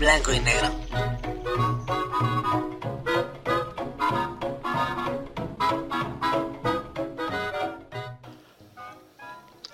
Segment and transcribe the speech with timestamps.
[0.00, 0.70] blanco y negro.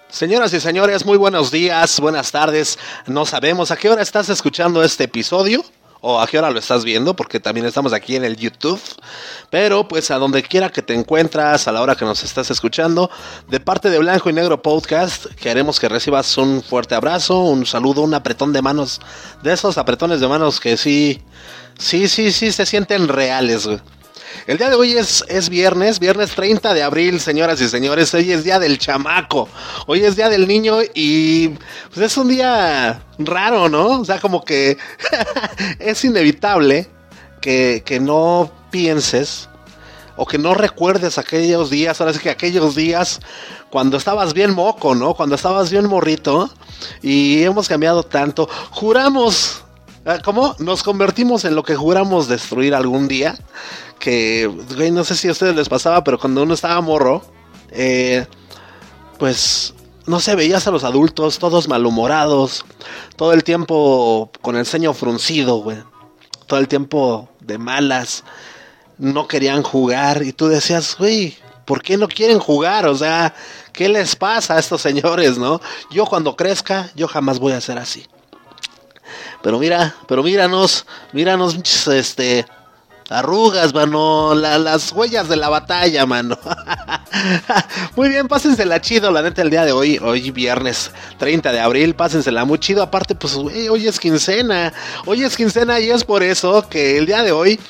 [0.09, 2.79] Señoras y señores, muy buenos días, buenas tardes.
[3.07, 5.65] No sabemos a qué hora estás escuchando este episodio
[6.01, 8.81] o a qué hora lo estás viendo, porque también estamos aquí en el YouTube.
[9.51, 13.11] Pero pues a donde quiera que te encuentras, a la hora que nos estás escuchando,
[13.49, 18.03] de parte de Blanco y Negro Podcast, queremos que recibas un fuerte abrazo, un saludo,
[18.03, 19.01] un apretón de manos,
[19.43, 21.23] de esos apretones de manos que sí,
[21.79, 23.81] sí, sí, sí se sienten reales, güey.
[24.47, 28.13] El día de hoy es, es viernes, viernes 30 de abril, señoras y señores.
[28.15, 29.49] Hoy es día del chamaco.
[29.87, 31.49] Hoy es día del niño y
[31.93, 34.01] pues es un día raro, ¿no?
[34.01, 34.79] O sea, como que
[35.79, 36.89] es inevitable
[37.41, 39.49] que, que no pienses
[40.17, 43.21] o que no recuerdes aquellos días, ahora sí que aquellos días
[43.71, 45.15] cuando estabas bien moco, ¿no?
[45.15, 46.51] Cuando estabas bien morrito
[47.03, 48.49] y hemos cambiado tanto.
[48.71, 49.66] Juramos,
[50.25, 50.55] ¿cómo?
[50.59, 53.37] Nos convertimos en lo que juramos destruir algún día
[53.99, 57.23] que, güey, no sé si a ustedes les pasaba, pero cuando uno estaba morro,
[57.71, 58.27] eh,
[59.19, 59.75] pues,
[60.07, 62.65] no sé, veías a los adultos todos malhumorados,
[63.17, 65.79] todo el tiempo con el ceño fruncido, güey,
[66.47, 68.23] todo el tiempo de malas,
[68.99, 72.87] no querían jugar y tú decías, güey, ¿por qué no quieren jugar?
[72.87, 73.35] O sea,
[73.73, 75.61] ¿qué les pasa a estos señores, no?
[75.91, 78.07] Yo cuando crezca, yo jamás voy a ser así.
[79.47, 82.45] Pero mira, pero míranos, míranos, este,
[83.09, 84.35] Arrugas, mano.
[84.35, 86.37] las huellas de la batalla, mano.
[87.97, 90.01] muy bien, pásensela chido, la neta, el día de hoy.
[90.03, 92.83] Hoy viernes 30 de abril, pásensela muy chido.
[92.83, 94.73] Aparte, pues, hoy es quincena.
[95.05, 97.61] Hoy es quincena y es por eso que el día de hoy,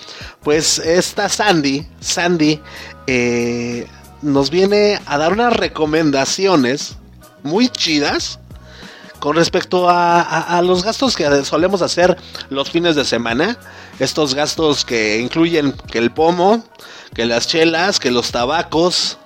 [0.43, 2.59] pues, esta Sandy, Sandy,
[3.07, 3.87] eh,
[4.23, 6.97] nos viene a dar unas recomendaciones
[7.43, 8.39] muy chidas
[9.19, 12.17] con respecto a, los gastos que solemos hacer
[12.51, 13.59] los fines de semana,
[13.99, 16.65] estos gastos que incluyen que el pomo,
[17.15, 19.19] que las chelas, que los tabacos.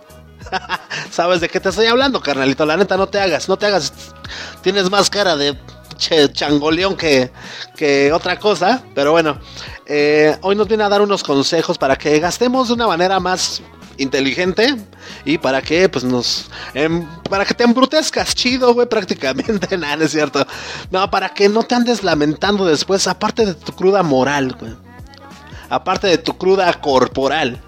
[1.10, 2.64] ¿Sabes de qué te estoy hablando, carnalito?
[2.64, 3.92] La neta, no te hagas, no te hagas.
[4.62, 5.56] Tienes más cara de
[6.32, 7.30] changoleón que,
[7.76, 8.82] que otra cosa.
[8.94, 9.38] Pero bueno,
[9.86, 13.62] eh, hoy nos viene a dar unos consejos para que gastemos de una manera más
[14.00, 14.76] inteligente
[15.24, 20.12] y para que pues nos em, para que te embrutezcas chido, güey, prácticamente, nada, es
[20.12, 20.46] cierto.
[20.90, 24.74] No, para que no te andes lamentando después, aparte de tu cruda moral, güey.
[25.68, 27.60] Aparte de tu cruda corporal.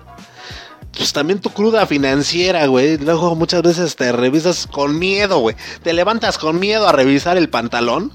[0.96, 2.98] Pues también tu cruda financiera, güey.
[2.98, 5.56] Luego muchas veces te revisas con miedo, güey.
[5.82, 8.12] Te levantas con miedo a revisar el pantalón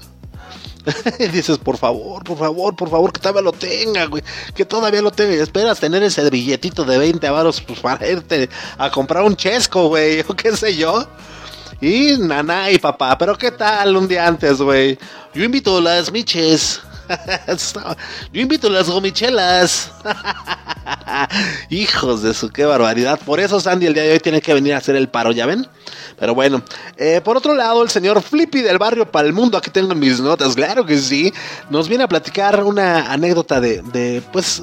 [1.32, 4.22] dices, por favor, por favor, por favor, que todavía lo tenga, güey.
[4.54, 5.34] Que todavía lo tenga.
[5.34, 9.88] Y esperas tener ese billetito de 20 avaros pues, para irte a comprar un chesco,
[9.88, 10.20] güey.
[10.28, 11.06] O qué sé yo.
[11.80, 14.98] Y naná y papá, pero ¿qué tal un día antes, güey?
[15.32, 16.80] Yo invito las miches.
[18.32, 19.90] Yo invito las gomichelas.
[21.70, 23.18] Hijos de su, qué barbaridad.
[23.24, 25.46] Por eso Sandy el día de hoy tiene que venir a hacer el paro, ¿ya
[25.46, 25.66] ven?
[26.18, 26.62] Pero bueno,
[26.96, 30.84] eh, por otro lado, el señor Flippy del barrio Palmundo, aquí tengo mis notas, claro
[30.84, 31.32] que sí,
[31.70, 34.62] nos viene a platicar una anécdota de, de pues,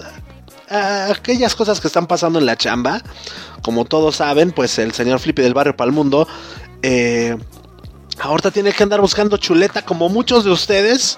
[0.69, 3.01] aquellas cosas que están pasando en la chamba.
[3.61, 6.27] Como todos saben, pues el señor Flippy del barrio Palmundo,
[6.81, 7.35] eh,
[8.19, 11.17] ahorita tiene que andar buscando chuleta como muchos de ustedes.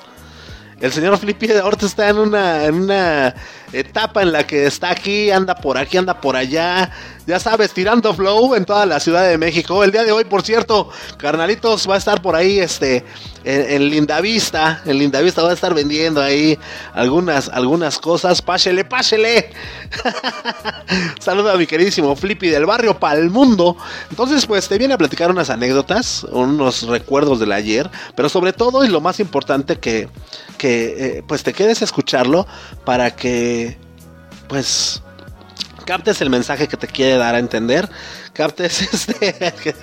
[0.79, 3.33] El señor Flippy ahorita está en una, en una
[3.73, 6.91] etapa en la que está aquí, anda por aquí, anda por allá.
[7.25, 9.83] Ya sabes, tirando flow en toda la Ciudad de México.
[9.83, 13.03] El día de hoy, por cierto, carnalitos va a estar por ahí, este,
[13.43, 14.81] en, Lindavista.
[14.85, 16.57] En Lindavista va a estar vendiendo ahí
[16.93, 18.41] algunas, algunas cosas.
[18.41, 19.49] Pásele, pásele.
[21.19, 23.75] Saluda a mi queridísimo Flippy del barrio Palmundo.
[24.09, 28.85] Entonces, pues te viene a platicar unas anécdotas, unos recuerdos del ayer, pero sobre todo
[28.85, 30.07] y lo más importante que,
[30.57, 32.47] que eh, pues te quedes a escucharlo
[32.85, 33.66] para que,
[34.47, 35.01] pues
[35.87, 37.89] captes el mensaje que te quiere dar a entender,
[38.33, 39.73] captes este,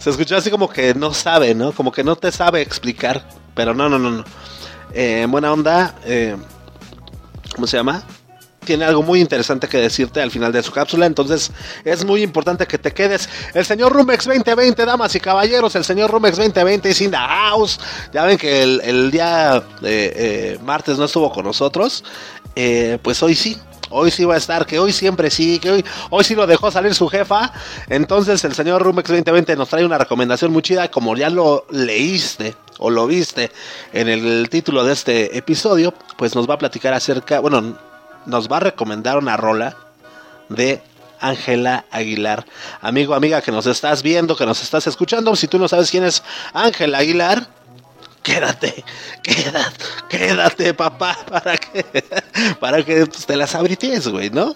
[0.00, 1.72] se escuchó así como que no sabe, ¿no?
[1.72, 3.22] Como que no te sabe explicar,
[3.54, 4.24] pero no, no, no, no.
[4.92, 6.34] Eh, buena onda, eh,
[7.54, 8.02] ¿cómo se llama?
[8.64, 11.50] Tiene algo muy interesante que decirte al final de su cápsula, entonces
[11.84, 13.28] es muy importante que te quedes.
[13.52, 17.78] El señor Rumex 2020, damas y caballeros, el señor Rumex 2020 is in the house.
[18.12, 22.02] Ya ven que el, día eh, martes no estuvo con nosotros,
[23.02, 23.56] pues hoy sí,
[23.90, 26.70] hoy sí va a estar, que hoy siempre sí, que hoy, hoy sí lo dejó
[26.70, 27.52] salir su jefa.
[27.88, 32.54] Entonces el señor Rumex 2020 nos trae una recomendación muy chida, como ya lo leíste
[32.78, 33.50] o lo viste
[33.92, 37.76] en el título de este episodio, pues nos va a platicar acerca, bueno,
[38.26, 39.76] nos va a recomendar una rola
[40.48, 40.82] de
[41.20, 42.46] Ángela Aguilar.
[42.80, 46.04] Amigo, amiga, que nos estás viendo, que nos estás escuchando, si tú no sabes quién
[46.04, 46.22] es
[46.54, 47.48] Ángela Aguilar,
[48.22, 48.84] quédate,
[49.22, 51.84] quédate, quédate, papá, para que,
[52.60, 54.54] para que pues, te las abrities, güey, ¿no?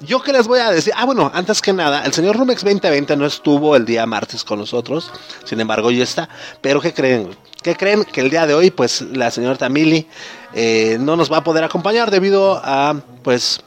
[0.00, 3.16] Yo qué les voy a decir, ah, bueno, antes que nada, el señor Rumex 2020
[3.16, 5.10] no estuvo el día martes con nosotros,
[5.44, 6.28] sin embargo, ya está,
[6.60, 7.36] pero ¿qué creen?
[7.62, 8.04] ¿Qué creen?
[8.04, 10.06] Que el día de hoy, pues, la señora Tamili
[10.54, 13.60] eh, no nos va a poder acompañar debido a, pues,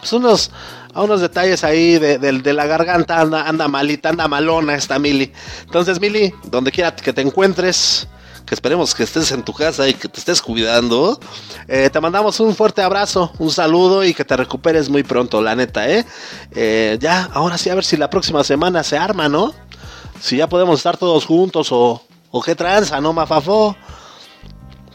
[0.00, 0.50] pues unos
[0.96, 5.30] a unos detalles ahí de, la garganta, anda, anda malita, anda malona esta Mili.
[5.64, 8.08] Entonces, Mili, donde quiera que te encuentres,
[8.46, 11.18] que esperemos que estés en tu casa y que te estés cuidando,
[11.66, 15.56] eh, te mandamos un fuerte abrazo, un saludo y que te recuperes muy pronto, la
[15.56, 16.06] neta, ¿eh?
[16.52, 16.96] ¿eh?
[17.00, 19.52] Ya, ahora sí, a ver si la próxima semana se arma, ¿no?
[20.20, 22.00] Si ya podemos estar todos juntos o,
[22.30, 23.76] o qué tranza, ¿no, Mafafo?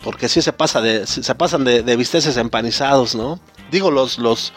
[0.01, 3.39] Porque sí se pasa de, se pasan de, de empanizados, ¿no?
[3.69, 4.53] Digo, los, los,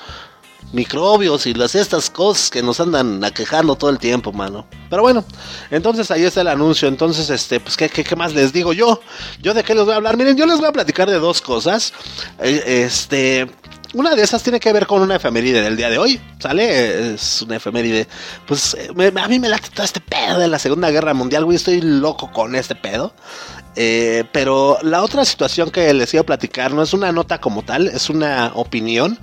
[0.72, 4.66] microbios y las estas cosas que nos andan aquejando todo el tiempo, mano.
[4.90, 5.24] Pero bueno,
[5.70, 6.88] entonces ahí está el anuncio.
[6.88, 9.00] Entonces, este, pues, ¿qué, qué, más les digo yo?
[9.40, 10.16] ¿Yo de qué les voy a hablar?
[10.16, 11.92] Miren, yo les voy a platicar de dos cosas.
[12.40, 13.50] Eh, este.
[13.94, 17.14] Una de esas tiene que ver con una efeméride del día de hoy, ¿sale?
[17.14, 18.08] Es una efeméride.
[18.44, 18.76] Pues
[19.16, 21.56] a mí me late todo este pedo de la Segunda Guerra Mundial, güey.
[21.56, 23.14] Estoy loco con este pedo.
[23.76, 27.62] Eh, pero la otra situación que les iba a platicar no es una nota como
[27.62, 29.18] tal, es una opinión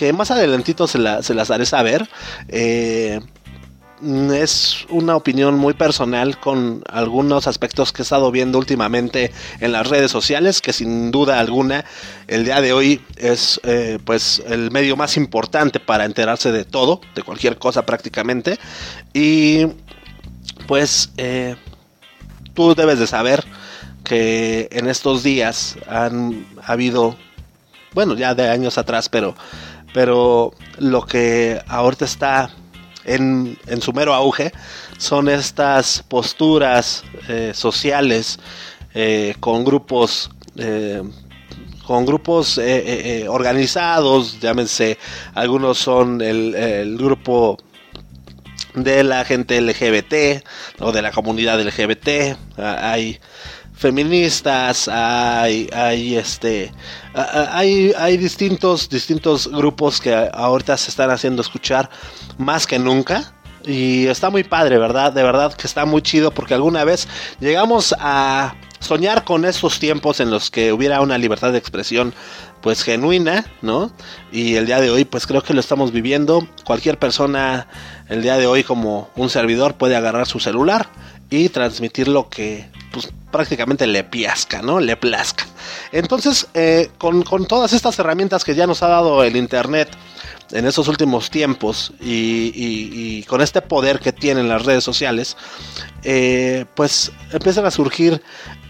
[0.00, 2.08] que más adelantito se, las haré saber.
[2.48, 3.20] Eh,
[4.32, 9.30] es una opinión muy personal con algunos aspectos que he estado viendo últimamente
[9.60, 11.84] en las redes sociales, que sin duda alguna
[12.28, 17.02] el día de hoy es eh, pues el medio más importante para enterarse de todo,
[17.14, 18.58] de cualquier cosa prácticamente.
[19.12, 19.66] Y
[20.66, 21.56] pues eh,
[22.54, 23.44] tú debes de saber
[24.02, 27.18] que en estos días han habido,
[27.92, 29.34] bueno, ya de años atrás, pero
[29.92, 32.50] pero lo que ahorita está
[33.04, 34.52] en, su mero auge
[34.98, 38.38] son estas posturas eh, sociales
[38.94, 41.02] eh, con grupos eh,
[41.86, 42.60] con grupos
[43.26, 44.96] organizados, llámense,
[45.34, 47.58] algunos son el, el, grupo
[48.74, 50.44] de la gente LGBT
[50.78, 53.18] o de la comunidad LGBT, hay
[53.80, 56.70] feministas, hay, hay este,
[57.14, 61.88] hay, hay distintos, distintos grupos que ahorita se están haciendo escuchar
[62.36, 63.32] más que nunca.
[63.64, 65.12] Y está muy padre, ¿verdad?
[65.12, 67.08] De verdad que está muy chido porque alguna vez
[67.40, 72.14] llegamos a soñar con esos tiempos en los que hubiera una libertad de expresión
[72.60, 73.92] pues genuina, ¿no?
[74.32, 76.46] Y el día de hoy pues creo que lo estamos viviendo.
[76.64, 77.66] Cualquier persona
[78.10, 80.88] el día de hoy como un servidor puede agarrar su celular
[81.30, 84.80] y transmitir lo que pues prácticamente le piasca, ¿no?
[84.80, 85.46] Le plazca.
[85.92, 89.90] Entonces, eh, con, todas estas herramientas que ya nos ha dado el Internet
[90.52, 95.36] en esos últimos tiempos y, con este poder que tienen las redes sociales,
[96.02, 98.20] eh, pues empiezan a surgir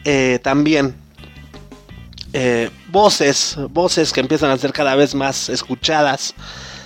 [0.05, 0.94] eh, también
[2.88, 6.34] voces, voces que empiezan a ser cada vez más escuchadas.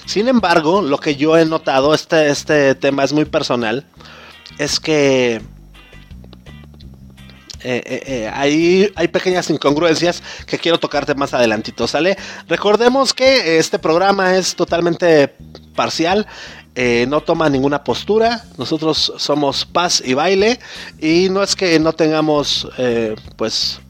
[0.07, 3.85] Sin embargo, lo que yo he notado, este, este tema es muy personal,
[4.59, 5.41] es que
[7.65, 12.17] eh, eh, eh, ahí hay pequeñas incongruencias que quiero tocarte más adelantito, ¿sale?
[12.47, 15.35] Recordemos que este programa es totalmente
[15.75, 16.27] parcial.
[17.07, 20.59] no toma ninguna postura, nosotros somos paz y baile
[20.99, 22.69] y no es que no tengamos
[23.37, 23.81] pues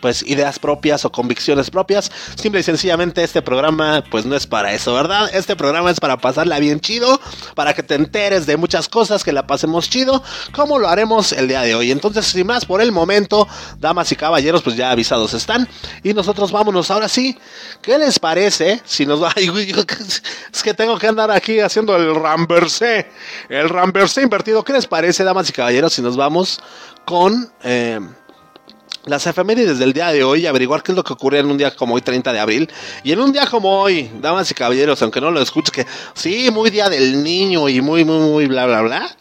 [0.00, 2.10] pues ideas propias o convicciones propias.
[2.36, 5.30] Simple y sencillamente este programa pues no es para eso, ¿verdad?
[5.32, 7.20] Este programa es para pasarla bien chido,
[7.54, 11.48] para que te enteres de muchas cosas, que la pasemos chido, como lo haremos el
[11.48, 11.90] día de hoy.
[11.90, 15.68] Entonces, sin más por el momento, damas y caballeros, pues ya avisados están.
[16.02, 17.38] Y nosotros vámonos ahora sí.
[17.82, 19.32] ¿Qué les parece si nos va...
[20.52, 23.08] es que tengo que andar aquí haciendo el ramberse,
[23.48, 24.64] el ramberse invertido.
[24.64, 26.60] ¿Qué les parece, damas y caballeros, si nos vamos
[27.04, 27.52] con...
[27.62, 28.00] Eh,
[29.08, 31.74] las efemérides del día de hoy, averiguar qué es lo que ocurre en un día
[31.74, 32.70] como hoy, 30 de abril.
[33.02, 36.50] Y en un día como hoy, damas y caballeros, aunque no lo escuches, que sí,
[36.50, 39.16] muy día del niño y muy, muy, muy, bla, bla, bla.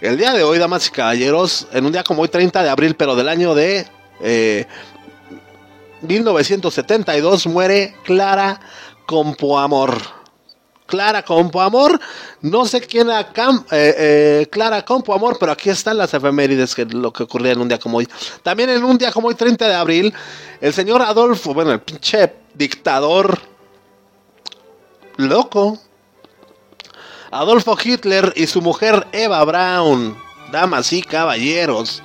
[0.00, 2.94] El día de hoy, damas y caballeros, en un día como hoy, 30 de abril,
[2.94, 3.86] pero del año de
[6.02, 8.60] 1972, eh, muere Clara
[9.06, 10.16] Compoamor.
[10.86, 12.00] Clara Compo Amor.
[12.42, 13.26] No sé quién era eh,
[13.70, 17.68] eh, Clara Compo Amor, pero aquí están las efemérides que lo que ocurría en un
[17.68, 18.08] día como hoy.
[18.42, 20.14] También en un día como hoy, 30 de abril,
[20.60, 23.38] el señor Adolfo, bueno, el pinche dictador
[25.16, 25.78] loco.
[27.30, 30.16] Adolfo Hitler y su mujer Eva Braun,
[30.52, 32.02] damas y caballeros,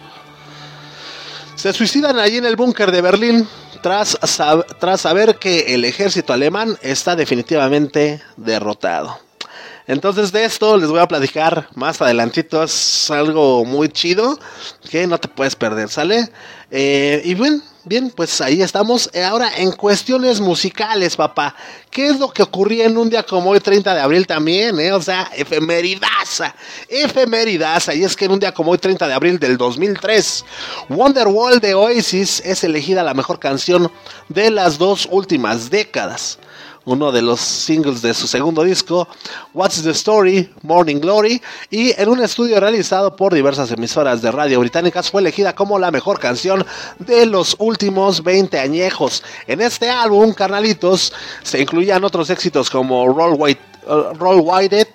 [1.55, 3.47] se suicidan allí en el búnker de Berlín
[3.81, 4.17] tras,
[4.79, 9.17] tras saber que el ejército alemán está definitivamente derrotado.
[9.87, 12.63] Entonces de esto les voy a platicar más adelantito.
[12.63, 14.39] Es algo muy chido
[14.89, 16.29] que no te puedes perder, ¿sale?
[16.69, 19.09] Eh, y bien, bien, pues ahí estamos.
[19.13, 21.55] Eh, ahora en cuestiones musicales, papá.
[21.89, 24.79] ¿Qué es lo que ocurría en un día como hoy, 30 de abril también?
[24.79, 24.93] Eh?
[24.93, 26.55] O sea, efemeridaza,
[26.87, 27.93] efemeridaza.
[27.93, 30.45] Y es que en un día como hoy, 30 de abril del 2003,
[30.89, 33.91] Wonderwall de Oasis es elegida la mejor canción
[34.29, 36.37] de las dos últimas décadas
[36.85, 39.07] uno de los singles de su segundo disco,
[39.53, 44.59] What's the Story, Morning Glory, y en un estudio realizado por diversas emisoras de radio
[44.59, 46.65] británicas fue elegida como la mejor canción
[46.99, 49.23] de los últimos 20 añejos.
[49.47, 54.87] En este álbum, carnalitos, se incluían otros éxitos como Roll White uh, Roll White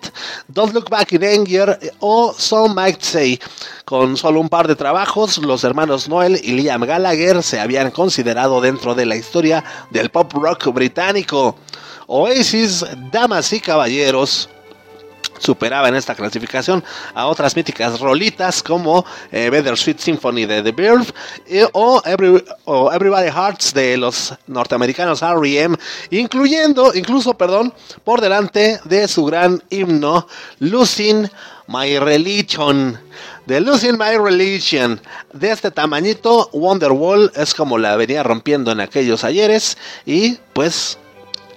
[0.48, 3.38] Don't Look Back in Anger o Some Might Say.
[3.84, 8.60] Con solo un par de trabajos, los hermanos Noel y Liam Gallagher se habían considerado
[8.60, 11.56] dentro de la historia del pop rock británico.
[12.06, 14.48] Oasis, damas y caballeros,
[15.38, 16.82] superaba en esta clasificación
[17.14, 21.06] a otras míticas rolitas como eh, Better Sweet Symphony de The Bird
[21.46, 25.76] eh, o, Everybody Hearts de los norteamericanos R.E.M.,
[26.10, 27.72] incluyendo, incluso, perdón,
[28.04, 30.26] por delante de su gran himno
[30.60, 31.28] Losing
[31.68, 32.98] My Religion.
[33.46, 35.00] De Losing My Religion,
[35.32, 40.98] de este tamañito, Wonderwall es como la venía rompiendo en aquellos ayeres y pues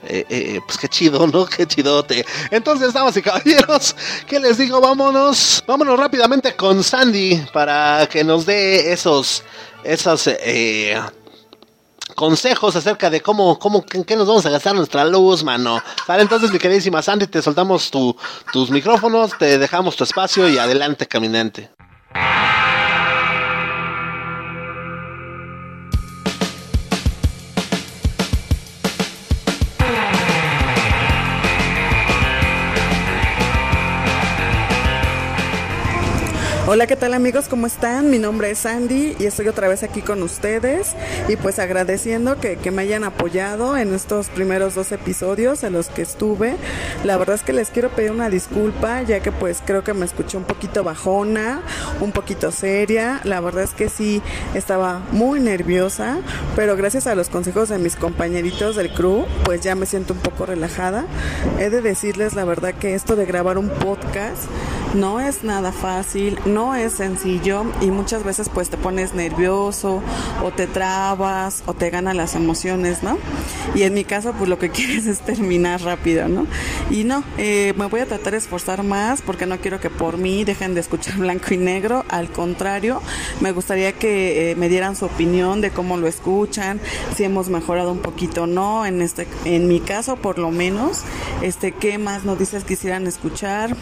[0.03, 1.45] eh, eh, eh, pues qué chido, ¿no?
[1.45, 2.25] Qué chidote.
[2.51, 3.95] Entonces, damas y caballeros,
[4.27, 4.79] ¿qué les digo?
[4.79, 9.43] Vámonos, vámonos rápidamente con Sandy para que nos dé esos,
[9.83, 10.29] esos
[12.15, 15.81] consejos acerca de cómo, cómo, qué nos vamos a gastar nuestra luz, mano.
[16.07, 21.07] Vale, entonces, mi queridísima Sandy, te soltamos tus micrófonos, te dejamos tu espacio y adelante,
[21.07, 21.69] caminante.
[36.71, 37.47] Hola, ¿qué tal amigos?
[37.49, 38.11] ¿Cómo están?
[38.11, 40.95] Mi nombre es Sandy y estoy otra vez aquí con ustedes
[41.27, 46.03] y pues agradeciendo que, me hayan apoyado en estos primeros dos episodios en los que
[46.03, 46.57] estuve.
[47.03, 50.05] La verdad es que les quiero pedir una disculpa ya que pues creo que me
[50.05, 51.63] escuché un poquito bajona,
[52.01, 53.19] un poquito seria.
[53.23, 54.21] La verdad es que sí
[54.53, 56.19] estaba muy nerviosa,
[56.55, 60.19] pero gracias a los consejos de mis compañeritos del crew pues ya me siento un
[60.19, 61.05] poco relajada.
[61.57, 64.43] He de decirles la verdad que esto de grabar un podcast
[64.93, 70.01] no es nada fácil, no es sencillo y muchas veces pues te pones nervioso
[70.43, 73.17] o te trabas o te ganan las emociones, ¿no?
[73.75, 76.47] Y en mi caso pues lo que quieres es terminar rápido, ¿no?
[76.89, 80.17] Y no, eh, me voy a tratar de esforzar más porque no quiero que por
[80.17, 83.01] mí dejen de escuchar blanco y negro, al contrario,
[83.41, 86.79] me gustaría que eh, me dieran su opinión de cómo lo escuchan,
[87.15, 91.03] si hemos mejorado un poquito o no, en, este, en mi caso por lo menos,
[91.41, 93.75] este, qué más noticias quisieran escuchar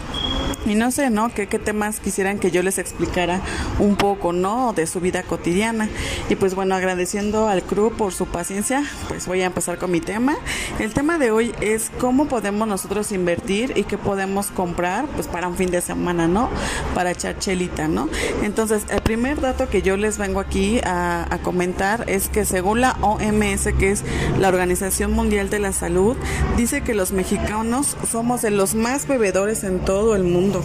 [0.65, 1.31] y no sé, ¿no?
[1.31, 3.39] ¿Qué, ¿Qué, temas quisieran que yo les explicara
[3.77, 4.73] un poco, ¿no?
[4.73, 5.87] De su vida cotidiana.
[6.27, 10.01] Y pues bueno, agradeciendo al crew por su paciencia, pues voy a empezar con mi
[10.01, 10.35] tema.
[10.79, 15.47] El tema de hoy es cómo podemos nosotros invertir y qué podemos comprar, pues para
[15.47, 16.49] un fin de semana, ¿no?
[16.95, 18.09] Para echar chelita, ¿no?
[18.41, 22.81] Entonces, el primer dato que yo les vengo aquí a, a comentar es que según
[22.81, 24.03] la OMS, que es
[24.39, 26.17] la Organización Mundial de la Salud,
[26.57, 30.63] dice que los mexicanos somos de los más bebedores en todo el mundo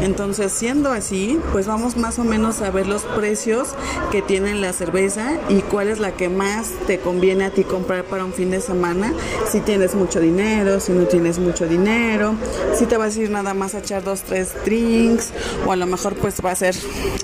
[0.00, 3.68] entonces, siendo así, pues vamos más o menos a ver los precios
[4.10, 8.04] que tiene la cerveza y cuál es la que más te conviene a ti comprar
[8.04, 9.12] para un fin de semana.
[9.50, 12.34] Si tienes mucho dinero, si no tienes mucho dinero,
[12.76, 15.32] si te vas a ir nada más a echar dos, tres drinks
[15.66, 16.74] o a lo mejor pues va a ser,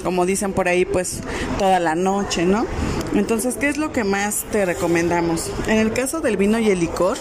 [0.03, 1.21] como dicen por ahí, pues
[1.59, 2.67] toda la noche, ¿no?
[3.15, 5.51] Entonces, ¿qué es lo que más te recomendamos?
[5.69, 7.17] En el caso del vino y el licor,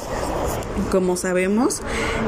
[0.91, 1.81] como sabemos,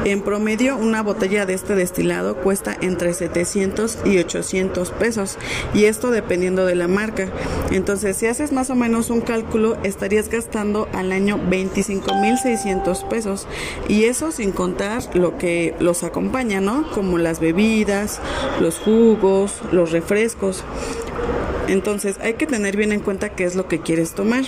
[0.04, 5.38] en promedio una botella de este destilado cuesta entre 700 y 800 pesos
[5.74, 7.28] y esto dependiendo de la marca.
[7.70, 13.46] Entonces, si haces más o menos un cálculo, estarías gastando al año 25.600 pesos
[13.88, 16.90] y eso sin contar lo que los acompaña, ¿no?
[16.92, 18.20] Como las bebidas,
[18.60, 20.64] los jugos, los refrescos.
[21.68, 24.44] Entonces hay que tener bien en cuenta qué es lo que quieres tomar.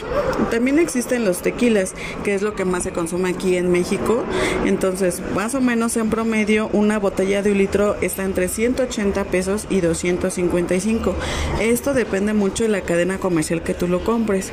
[0.51, 1.95] También existen los tequilas,
[2.25, 4.25] que es lo que más se consume aquí en México.
[4.65, 9.67] Entonces, más o menos en promedio, una botella de un litro está entre 180 pesos
[9.71, 11.15] y 255.
[11.61, 14.53] Esto depende mucho de la cadena comercial que tú lo compres.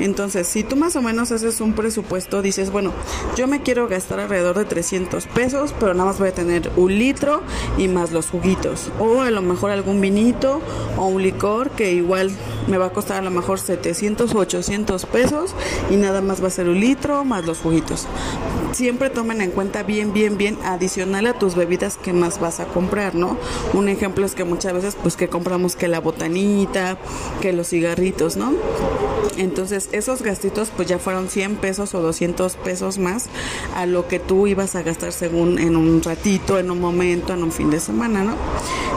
[0.00, 2.92] Entonces, si tú más o menos haces un presupuesto, dices, bueno,
[3.36, 6.98] yo me quiero gastar alrededor de 300 pesos, pero nada más voy a tener un
[6.98, 7.42] litro
[7.78, 8.90] y más los juguitos.
[8.98, 10.60] O a lo mejor algún vinito
[10.96, 12.30] o un licor que igual
[12.68, 15.54] me va a costar a lo mejor 700 o 800 pesos
[15.90, 18.06] y nada más va a ser un litro más los juguitos.
[18.72, 22.66] Siempre tomen en cuenta bien, bien, bien adicional a tus bebidas que más vas a
[22.66, 23.36] comprar, ¿no?
[23.74, 26.98] Un ejemplo es que muchas veces pues que compramos que la botanita,
[27.40, 28.52] que los cigarritos, ¿no?
[29.36, 33.28] Entonces esos gastitos pues ya fueron 100 pesos o 200 pesos más
[33.74, 37.42] a lo que tú ibas a gastar según en un ratito, en un momento, en
[37.42, 38.34] un fin de semana, ¿no?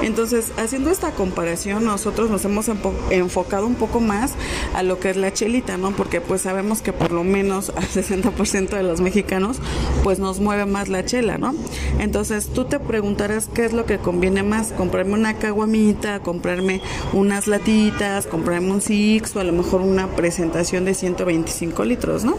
[0.01, 2.67] Entonces haciendo esta comparación nosotros nos hemos
[3.09, 4.33] enfocado un poco más
[4.73, 5.91] a lo que es la chelita, ¿no?
[5.91, 9.57] Porque pues sabemos que por lo menos al 60% de los mexicanos
[10.03, 11.53] pues nos mueve más la chela, ¿no?
[11.99, 16.81] Entonces tú te preguntarás qué es lo que conviene más, comprarme una caguamita, comprarme
[17.13, 22.37] unas latitas, comprarme un six o a lo mejor una presentación de 125 litros, ¿no?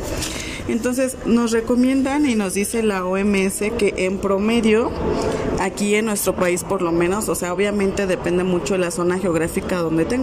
[0.67, 4.91] Entonces nos recomiendan y nos dice la OMS que en promedio,
[5.61, 9.19] aquí en nuestro país por lo menos, o sea, obviamente depende mucho de la zona
[9.19, 10.15] geográfica donde te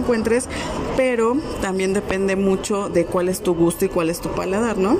[0.96, 4.98] pero también depende mucho de cuál es tu gusto y cuál es tu paladar, ¿no?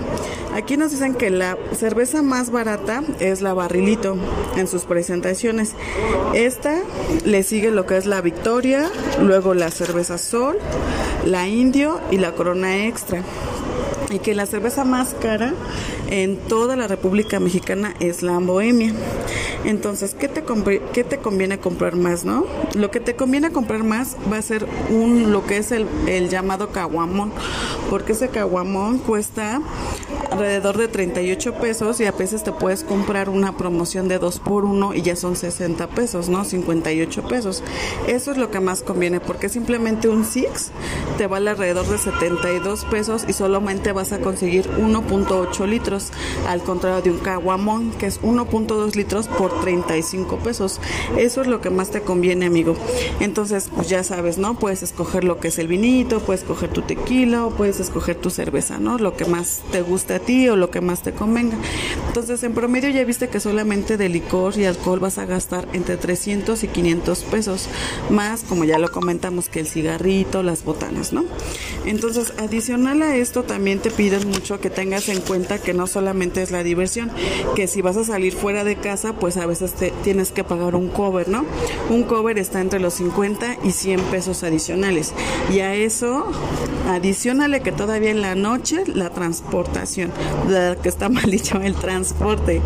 [0.55, 4.17] Aquí nos dicen que la cerveza más barata es la barrilito
[4.57, 5.75] en sus presentaciones.
[6.35, 6.81] Esta
[7.25, 8.91] le sigue lo que es la Victoria,
[9.21, 10.59] luego la cerveza Sol,
[11.25, 13.23] la Indio y la Corona Extra
[14.11, 15.55] y que la cerveza más cara
[16.11, 18.93] en toda la República Mexicana es la Bohemia.
[19.65, 20.43] Entonces, ¿qué te,
[20.93, 22.45] qué te conviene comprar más, no?
[22.75, 25.87] Lo que te conviene comprar más va a ser un lo que es el,
[26.29, 27.33] llamado caguamón,
[27.91, 29.61] porque ese caguamón cuesta
[30.31, 34.65] alrededor de 38 pesos y a veces te puedes comprar una promoción de 2 por
[34.65, 36.45] 1 y ya son 60 pesos, ¿no?
[36.45, 37.63] 58 pesos.
[38.07, 40.71] Eso es lo que más conviene porque simplemente un Six
[41.19, 46.11] te vale alrededor de 72 pesos y solamente vas a conseguir 1.8 litros,
[46.49, 50.81] al contrario de un Caguamón que es 1.2 litros por 35 pesos.
[51.17, 52.77] Eso es lo que más te conviene, amigo.
[53.21, 54.59] Entonces, pues ya sabes, ¿no?
[54.59, 58.31] Puedes escoger lo que es el vinito, puedes escoger tu tequila o puedes escoger tu
[58.31, 58.99] cerveza, ¿no?
[58.99, 61.57] Lo que más te guste a ti o lo que más te convenga.
[62.09, 65.97] Entonces, en promedio ya viste que solamente de licor y alcohol vas a gastar entre
[65.97, 67.69] 300 y 500 pesos,
[68.11, 71.25] más como ya lo comentamos que el cigarrito, las botanas, ¿no?
[71.85, 76.43] Entonces, adicional a esto también te piden mucho que tengas en cuenta que no solamente
[76.43, 77.11] es la diversión,
[77.55, 80.75] que si vas a salir fuera de casa, pues a veces te tienes que pagar
[80.75, 81.45] un cover, ¿no?
[81.91, 85.13] Un cover está entre los 50 y 100 pesos adicionales.
[85.53, 86.27] Y a eso,
[86.89, 90.13] adicionale que todavía en la noche la transportación
[90.83, 92.61] que está mal dicho, el transporte.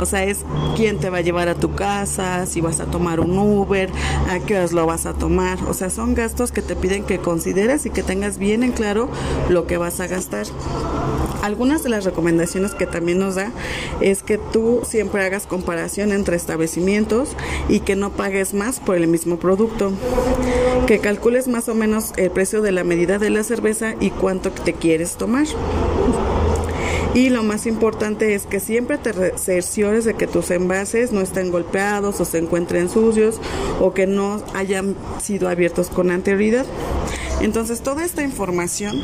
[0.00, 0.38] O sea, es
[0.76, 3.90] quién te va a llevar a tu casa, si vas a tomar un Uber,
[4.28, 5.58] a qué horas lo vas a tomar.
[5.68, 9.08] O sea, son gastos que te piden que consideres y que tengas bien en claro
[9.48, 10.46] lo que vas a gastar.
[11.42, 13.50] Algunas de las recomendaciones que también nos da
[14.00, 17.30] es que tú siempre hagas comparación entre establecimientos
[17.68, 19.90] y que no pagues más por el mismo producto.
[20.86, 24.50] Que calcules más o menos el precio de la medida de la cerveza y cuánto
[24.50, 25.46] te quieres tomar.
[27.12, 31.50] Y lo más importante es que siempre te cerciores de que tus envases no estén
[31.50, 33.40] golpeados o se encuentren sucios
[33.80, 36.66] o que no hayan sido abiertos con anterioridad.
[37.40, 39.00] Entonces toda esta información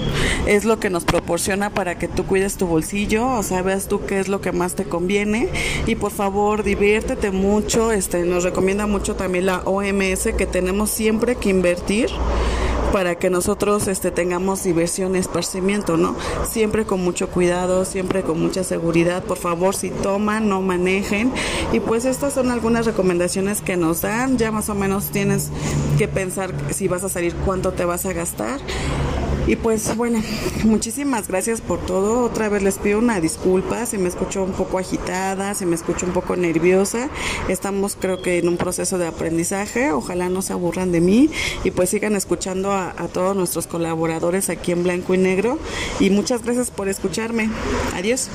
[0.46, 4.04] es lo que nos proporciona para que tú cuides tu bolsillo, o sea, veas tú
[4.06, 5.48] qué es lo que más te conviene.
[5.86, 11.36] Y por favor diviértete mucho, este nos recomienda mucho también la OMS que tenemos siempre
[11.36, 12.10] que invertir
[12.96, 16.16] para que nosotros este, tengamos diversión y esparcimiento, ¿no?
[16.48, 19.22] Siempre con mucho cuidado, siempre con mucha seguridad.
[19.22, 21.30] Por favor, si toman, no manejen.
[21.74, 24.38] Y pues estas son algunas recomendaciones que nos dan.
[24.38, 25.50] Ya más o menos tienes
[25.98, 28.60] que pensar si vas a salir, cuánto te vas a gastar.
[29.46, 30.20] Y pues bueno,
[30.64, 32.24] muchísimas gracias por todo.
[32.24, 36.04] Otra vez les pido una disculpa si me escucho un poco agitada, si me escucho
[36.06, 37.08] un poco nerviosa.
[37.48, 39.92] Estamos creo que en un proceso de aprendizaje.
[39.92, 41.30] Ojalá no se aburran de mí
[41.62, 45.58] y pues sigan escuchando a, a todos nuestros colaboradores aquí en Blanco y Negro.
[46.00, 47.48] Y muchas gracias por escucharme.
[47.94, 48.28] Adiós.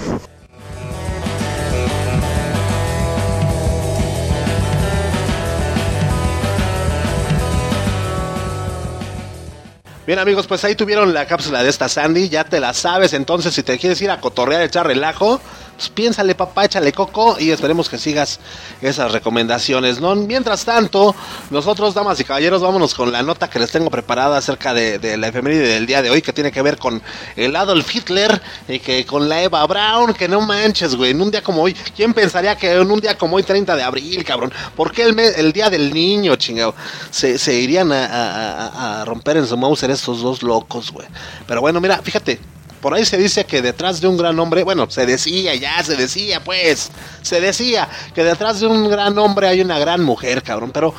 [10.12, 13.54] Bien amigos, pues ahí tuvieron la cápsula de esta Sandy, ya te la sabes, entonces
[13.54, 15.40] si te quieres ir a cotorrear, echar relajo,
[15.82, 18.40] pues piénsale papá, échale coco y esperemos que sigas
[18.84, 20.16] esas recomendaciones, ¿no?
[20.16, 21.16] Mientras tanto,
[21.50, 25.30] nosotros, damas y caballeros, vámonos con la nota que les tengo preparada acerca de, la
[25.30, 27.02] efeméride del día de hoy, que tiene que ver con
[27.36, 31.32] el Adolf Hitler y que con la Eva Braun, que no manches, güey, en un
[31.32, 34.54] día como hoy, ¿quién pensaría que en un día como hoy, 30 de abril, cabrón?
[34.76, 36.76] ¿Por qué el, el día del niño, chingado?
[37.10, 41.08] Se, se irían a, a romper en su Mauser estos dos locos, güey.
[41.48, 42.40] Pero bueno, mira, fíjate,
[42.82, 45.96] por ahí se dice que detrás de un gran hombre, bueno, se decía, ya se
[45.96, 46.92] decía, pues,
[47.22, 50.94] se decía que detrás de un gran hombre hay una gran mujer, cabrón, pero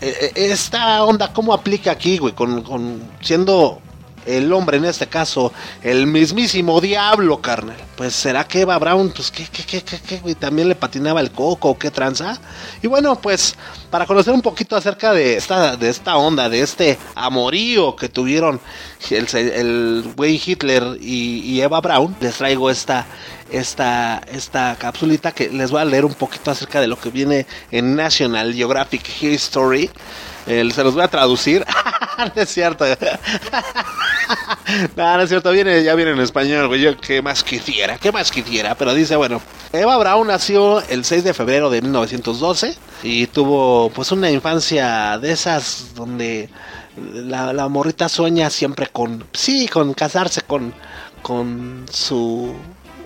[0.00, 2.34] eh, esta onda, ¿cómo aplica aquí, güey?
[2.34, 3.80] Con, con siendo
[4.26, 7.76] el hombre en este caso, el mismísimo diablo, carnal.
[7.96, 11.20] Pues será que Eva Brown, pues qué, qué, qué, qué, qué, güey, también le patinaba
[11.20, 12.38] el coco, qué tranza.
[12.82, 13.56] Y bueno, pues
[13.92, 18.58] para conocer un poquito acerca de esta, de esta onda, de este amorío que tuvieron
[19.10, 23.04] el, güey Hitler y, Eva Brown, les traigo esta,
[23.50, 27.46] esta, esta capsulita que les voy a leer un poquito acerca de lo que viene
[27.70, 29.90] en National Geographic History.
[30.46, 31.62] El, se los voy a traducir.
[32.34, 32.86] es cierto.
[34.96, 35.50] no, no es cierto.
[35.50, 36.80] Viene, ya viene en español, güey.
[36.80, 38.74] Yo qué más quisiera, qué más quisiera.
[38.74, 39.40] Pero dice, bueno,
[39.72, 45.32] Eva Braun nació el 6 de febrero de 1912 y tuvo pues una infancia de
[45.32, 46.48] esas donde
[46.96, 50.74] la, la sueña siempre con, sí, con casarse con,
[51.22, 52.54] con su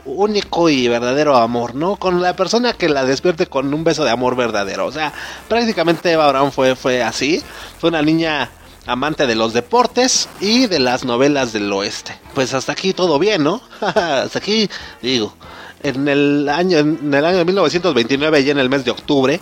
[0.05, 1.96] único y verdadero amor, ¿no?
[1.96, 4.87] Con la persona que la despierte con un beso de amor verdadero.
[4.87, 5.12] O sea,
[5.48, 7.42] prácticamente Eva Brown fue, fue así.
[7.79, 8.50] Fue una niña
[8.87, 12.18] amante de los deportes y de las novelas del oeste.
[12.35, 13.61] Pues hasta aquí todo bien, ¿no?
[13.81, 14.68] hasta aquí,
[15.03, 15.35] digo,
[15.83, 19.40] en el año, en el año de 1929, y en el mes de octubre,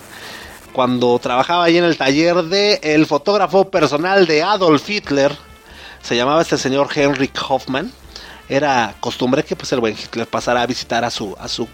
[0.73, 5.37] cuando trabajaba ahí en el taller de el fotógrafo personal de Adolf Hitler,
[6.03, 7.93] se llamaba este señor Henrik Hoffman
[8.49, 11.69] era costumbre que pues el buen Hitler pasara a visitar a su a su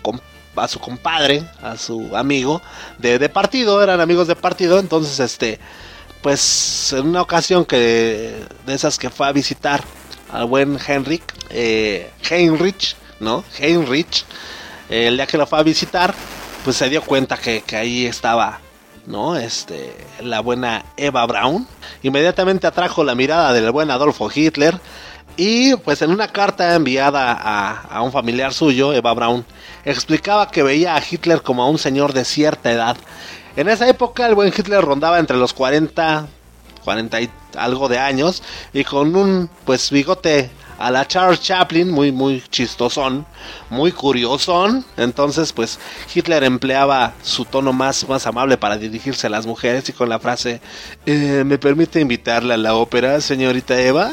[0.56, 2.60] a su compadre, a su amigo
[2.98, 5.58] de, de, partido, eran amigos de partido, entonces este
[6.22, 8.34] pues en una ocasión que
[8.66, 9.82] de esas que fue a visitar
[10.32, 13.44] al buen Henrik, eh, Heinrich, ¿no?
[13.58, 14.24] Heinrich,
[14.88, 16.14] eh, el día que lo fue a visitar,
[16.64, 18.60] pues se dio cuenta que, que ahí estaba
[19.06, 19.36] ¿no?
[19.36, 21.66] Este, la buena Eva Braun.
[22.02, 24.78] Inmediatamente atrajo la mirada del buen Adolfo Hitler
[25.36, 29.44] y pues en una carta enviada a, un familiar suyo, Eva Braun,
[29.84, 32.96] explicaba que veía a Hitler como a un señor de cierta edad.
[33.56, 36.28] En esa época el buen Hitler rondaba entre los 40,
[36.84, 42.10] 40 y algo de años y con un pues bigote a la Charles Chaplin, muy
[42.10, 43.26] muy chistosón,
[43.68, 44.84] muy curiosón.
[44.96, 45.78] Entonces, pues
[46.14, 50.18] Hitler empleaba su tono más, más amable para dirigirse a las mujeres y con la
[50.18, 50.62] frase,
[51.04, 54.10] eh, ¿me permite invitarle a la ópera, señorita Eva?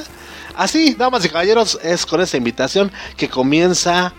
[0.58, 4.14] Así, damas y caballeros, es con esta invitación que comienza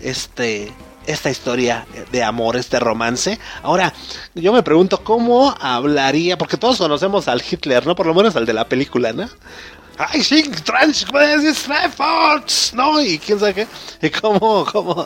[0.00, 0.72] este
[1.10, 3.38] esta historia de amor, este romance.
[3.62, 3.92] Ahora,
[4.34, 7.94] yo me pregunto cómo hablaría, porque todos conocemos al Hitler, ¿no?
[7.94, 9.28] Por lo menos al de la película, ¿no?
[10.14, 10.64] I think
[12.72, 13.00] ¿no?
[13.02, 13.66] Y quién sabe qué.
[14.00, 15.04] Y cómo, cómo,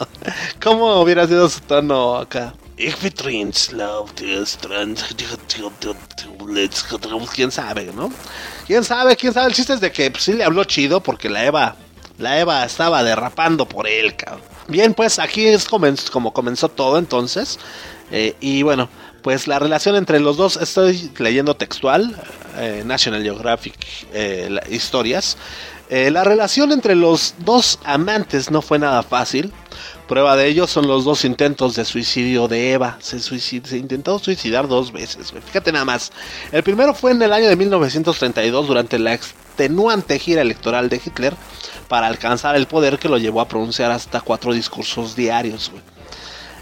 [0.62, 2.54] cómo hubiera sido su tono acá.
[7.32, 8.12] ¿Quién sabe, no?
[8.66, 9.16] ¿Quién sabe?
[9.16, 9.48] ¿Quién sabe?
[9.48, 11.76] El chiste es de que pues, sí le habló chido porque la Eva,
[12.18, 14.53] la Eva estaba derrapando por él, cabrón.
[14.68, 17.58] Bien, pues aquí es como comenzó todo entonces.
[18.10, 18.88] Eh, y bueno,
[19.22, 22.14] pues la relación entre los dos, estoy leyendo textual,
[22.56, 23.74] eh, National Geographic
[24.12, 25.36] eh, historias.
[25.90, 29.52] la relación entre los dos amantes no fue nada fácil.
[30.08, 32.98] Prueba de ello son los dos intentos de suicidio de Eva.
[33.00, 36.10] Se, se intentó suicidar dos veces, Fíjate nada más.
[36.52, 41.34] El primero fue en el año de 1932 durante la extenuante gira electoral de Hitler
[41.88, 45.70] para alcanzar el poder que lo llevó a pronunciar hasta cuatro discursos diarios,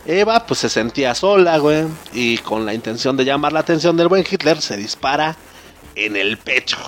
[0.05, 4.09] Eva pues se sentía sola, güey, y con la intención de llamar la atención del
[4.09, 5.37] buen Hitler se dispara
[5.95, 6.79] en el pecho.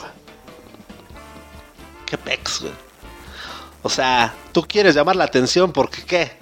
[2.07, 2.73] Qué pex, güey.
[3.83, 6.33] O sea, tú quieres llamar la atención porque qué?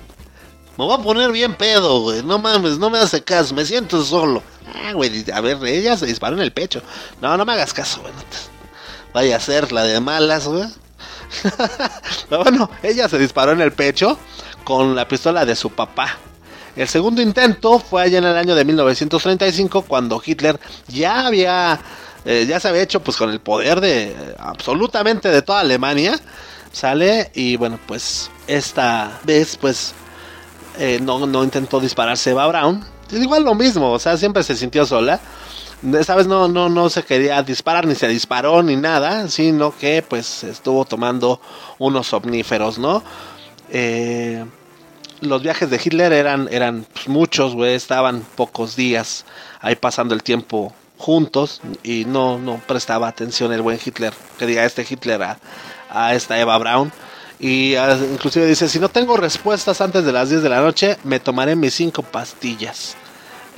[0.79, 2.23] Me voy a poner bien pedo, güey.
[2.23, 4.43] No mames, no me hace caso, me siento solo.
[4.75, 6.81] Ah, güey, a ver, ella se disparó en el pecho.
[7.21, 8.13] No, no me hagas caso, güey.
[9.13, 10.65] Vaya a ser la de malas, güey.
[12.29, 14.19] Pero bueno, ella se disparó en el pecho
[14.65, 16.19] con la pistola de su papá.
[16.77, 21.79] El segundo intento fue allá en el año de 1935 cuando Hitler ya había
[22.25, 26.19] eh, ya se había hecho pues con el poder de absolutamente de toda Alemania
[26.71, 29.95] sale y bueno pues esta vez pues
[30.79, 32.85] eh, no, no intentó dispararse Eva Brown.
[33.11, 35.21] Igual lo mismo, o sea, siempre se sintió sola.
[35.83, 40.45] Vez no, no, no se quería disparar, ni se disparó, ni nada, sino que pues
[40.45, 41.41] estuvo tomando
[41.79, 43.03] unos omníferos, ¿no?
[43.71, 44.45] Eh,
[45.21, 49.25] los viajes de Hitler eran, eran pues, muchos, güey, estaban pocos días
[49.61, 54.65] ahí pasando el tiempo juntos y no, no prestaba atención el buen Hitler, que diga
[54.65, 55.39] este Hitler a,
[55.91, 56.93] a esta Eva Brown.
[57.41, 61.19] Y inclusive dice, si no tengo respuestas antes de las 10 de la noche, me
[61.19, 62.95] tomaré mis cinco pastillas.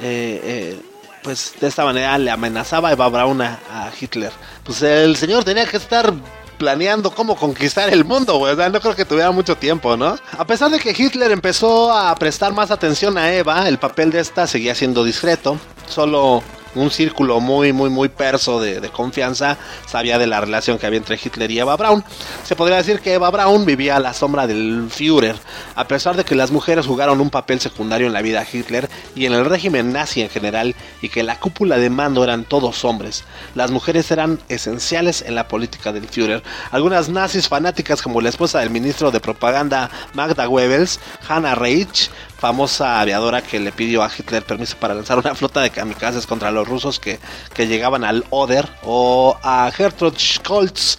[0.00, 0.80] Eh, eh,
[1.24, 3.58] pues de esta manera le amenazaba Eva Braun a,
[3.98, 4.30] Hitler.
[4.62, 6.12] Pues el señor tenía que estar
[6.58, 8.54] planeando cómo conquistar el mundo, güey.
[8.54, 10.16] no creo que tuviera mucho tiempo, ¿no?
[10.38, 14.20] A pesar de que Hitler empezó a prestar más atención a Eva, el papel de
[14.20, 15.58] esta seguía siendo discreto.
[15.88, 16.42] solo
[16.74, 19.56] un círculo muy, muy, muy perso de, confianza
[19.86, 22.04] sabía de la relación que había entre Hitler y Eva Braun.
[22.44, 25.36] Se podría decir que Eva Braun vivía a la sombra del Führer,
[25.74, 28.88] a pesar de que las mujeres jugaron un papel secundario en la vida de Hitler
[29.14, 32.84] y en el régimen nazi en general, y que la cúpula de mando eran todos
[32.84, 33.24] hombres.
[33.54, 36.42] Las mujeres eran esenciales en la política del Führer.
[36.70, 42.10] Algunas nazis fanáticas, como la esposa del ministro de propaganda Magda Goebbels, Hannah Reich,
[42.44, 46.50] famosa aviadora que le pidió a Hitler permiso para lanzar una flota de kamikazes contra
[46.50, 47.18] los rusos que,
[47.56, 50.98] llegaban al Oder, o a Gertrude Scholz,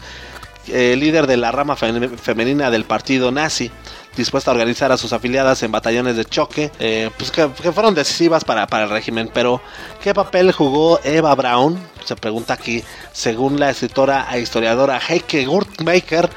[0.70, 3.70] eh, líder de la rama femenina del partido nazi,
[4.18, 8.44] dispuesta a organizar a sus afiliadas en batallones de choque, eh, pues que, fueron decisivas
[8.44, 9.30] para, para el régimen.
[9.32, 9.62] Pero,
[10.02, 11.80] ¿qué papel jugó Eva Braun?
[12.06, 16.28] Se pregunta aquí, según la escritora e historiadora Heike Gurtmaker,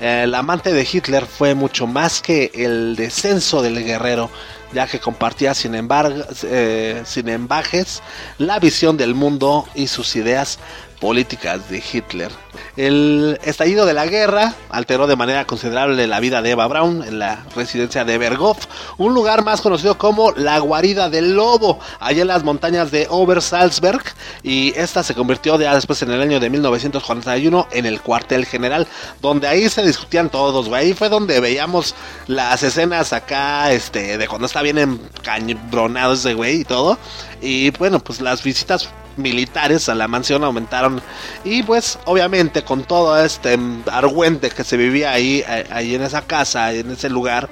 [0.00, 4.30] el amante de Hitler fue mucho más que el descenso del guerrero,
[4.72, 8.02] ya que compartía sin, embargo, eh, sin embajes
[8.38, 10.58] la visión del mundo y sus ideas
[11.00, 12.30] políticas de Hitler.
[12.76, 17.18] El estallido de la guerra alteró de manera considerable la vida de Eva Braun en
[17.18, 18.66] la residencia de Berghof,
[18.98, 24.02] un lugar más conocido como la guarida del lobo, allá en las montañas de Obersalzberg,
[24.42, 28.86] y esta se convirtió ya después en el año de 1941 en el cuartel general,
[29.20, 30.86] donde ahí se discutían todos, güey.
[30.86, 31.94] Ahí fue donde veíamos
[32.26, 36.98] las escenas acá, este, de cuando está bien encabronado ese güey y todo.
[37.40, 41.02] Y bueno, pues las visitas militares a la mansión aumentaron
[41.44, 43.58] y pues obviamente con todo este
[43.90, 47.48] argüente que se vivía ahí, eh, ahí en esa casa, en ese lugar,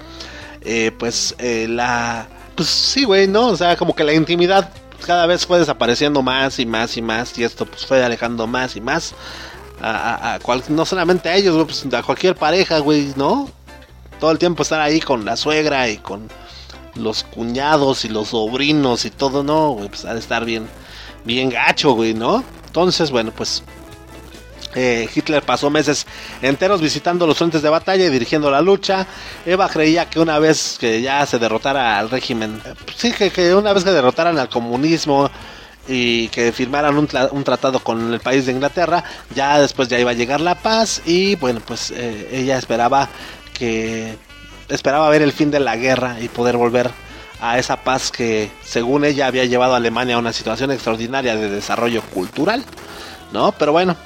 [0.62, 2.26] eh, pues eh, la...
[2.54, 3.46] Pues sí, güey, ¿no?
[3.46, 4.70] O sea, como que la intimidad
[5.06, 8.76] cada vez fue desapareciendo más y más y más y esto pues fue alejando más
[8.76, 9.14] y más
[9.82, 13.50] a, cual, no solamente a ellos, pues, a cualquier pareja, güey, ¿no?
[14.20, 16.28] Todo el tiempo estar ahí con la suegra y con
[16.94, 20.68] los cuñados y los sobrinos y todo, no, güey, pues ha estar bien
[21.24, 22.44] bien gacho, güey, ¿no?
[22.66, 23.62] Entonces, bueno, pues
[24.74, 26.06] eh, Hitler pasó meses
[26.40, 29.06] enteros visitando los frentes de batalla y dirigiendo la lucha.
[29.44, 33.72] Eva creía que una vez que ya se derrotara al régimen, eh, sí, que, una
[33.72, 35.30] vez que derrotaran al comunismo
[35.88, 39.04] y que firmaran un, tratado con el país de Inglaterra,
[39.34, 43.08] ya después ya iba a llegar la paz y bueno, pues eh, ella esperaba
[43.52, 44.16] que
[44.68, 46.90] esperaba ver el fin de la guerra y poder volver
[47.42, 51.50] a esa paz que según ella había llevado a Alemania a una situación extraordinaria de
[51.50, 52.64] desarrollo cultural,
[53.32, 53.50] ¿no?
[53.50, 53.96] Pero bueno,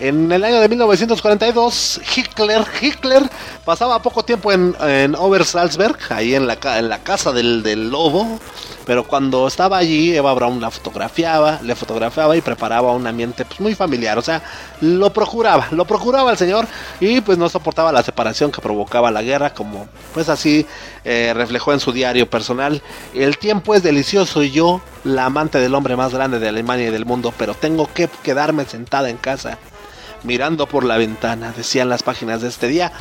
[0.00, 3.22] en el año de 1942, Hitler, Hitler
[3.64, 8.38] pasaba poco tiempo en, en Obersalzberg, ahí en la, en la casa del, del, lobo,
[8.86, 13.60] pero cuando estaba allí, Eva Braun la fotografiaba, le fotografiaba y preparaba un ambiente pues,
[13.60, 14.42] muy familiar, o sea,
[14.80, 16.66] lo procuraba, lo procuraba el señor
[17.00, 20.64] y pues no soportaba la separación que provocaba la guerra, como pues así
[21.04, 22.82] eh, reflejó en su diario personal.
[23.14, 26.90] El tiempo es delicioso y yo, la amante del hombre más grande de Alemania y
[26.90, 29.58] del mundo, pero tengo que quedarme sentada en casa
[30.24, 32.92] mirando por la ventana, decían las páginas de este día,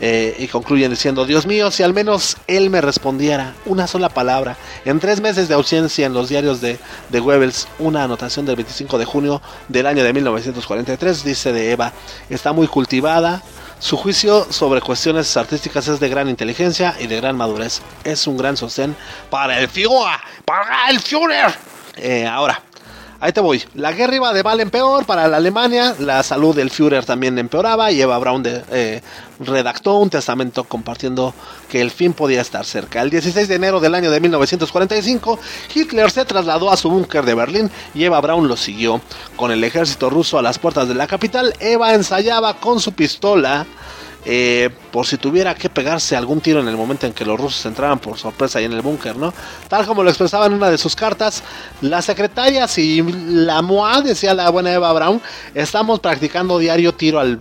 [0.00, 4.56] eh, y concluyen diciendo, Dios mío, si al menos él me respondiera una sola palabra,
[4.84, 6.78] en tres meses de ausencia en los diarios de,
[7.10, 11.92] de Goebbels, una anotación del 25 de junio del año de 1943, dice de Eva,
[12.30, 13.42] está muy cultivada,
[13.82, 17.82] su juicio sobre cuestiones artísticas es de gran inteligencia y de gran madurez.
[18.04, 18.94] Es un gran sostén
[19.28, 20.20] para el Führer.
[20.44, 21.52] Para el Führer.
[21.96, 22.62] Eh, ahora,
[23.22, 23.62] Ahí te voy.
[23.74, 25.94] La guerra iba de mal en peor para la Alemania.
[26.00, 27.92] La salud del Führer también empeoraba.
[27.92, 29.00] Y Eva Braun eh,
[29.38, 31.32] redactó un testamento compartiendo
[31.68, 33.00] que el fin podía estar cerca.
[33.00, 35.38] El 16 de enero del año de 1945,
[35.72, 39.00] Hitler se trasladó a su búnker de Berlín y Eva Braun lo siguió.
[39.36, 43.64] Con el ejército ruso a las puertas de la capital, Eva ensayaba con su pistola
[44.24, 47.64] eh, por si tuviera que pegarse algún tiro en el momento en que los rusos
[47.66, 49.34] entraban por sorpresa ahí en el búnker, ¿no?
[49.68, 51.42] Tal como lo expresaba en una de sus cartas,
[51.80, 55.20] la secretaria, si la MOA, decía la buena Eva Brown,
[55.54, 57.40] estamos practicando diario tiro al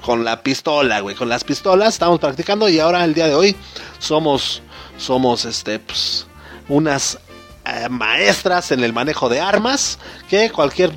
[0.00, 3.56] con la pistola, güey, con las pistolas estamos practicando y ahora el día de hoy
[3.98, 4.62] somos
[4.98, 6.26] somos este pues
[6.68, 7.18] unas
[7.66, 9.98] eh, maestras en el manejo de armas
[10.28, 10.92] que cualquier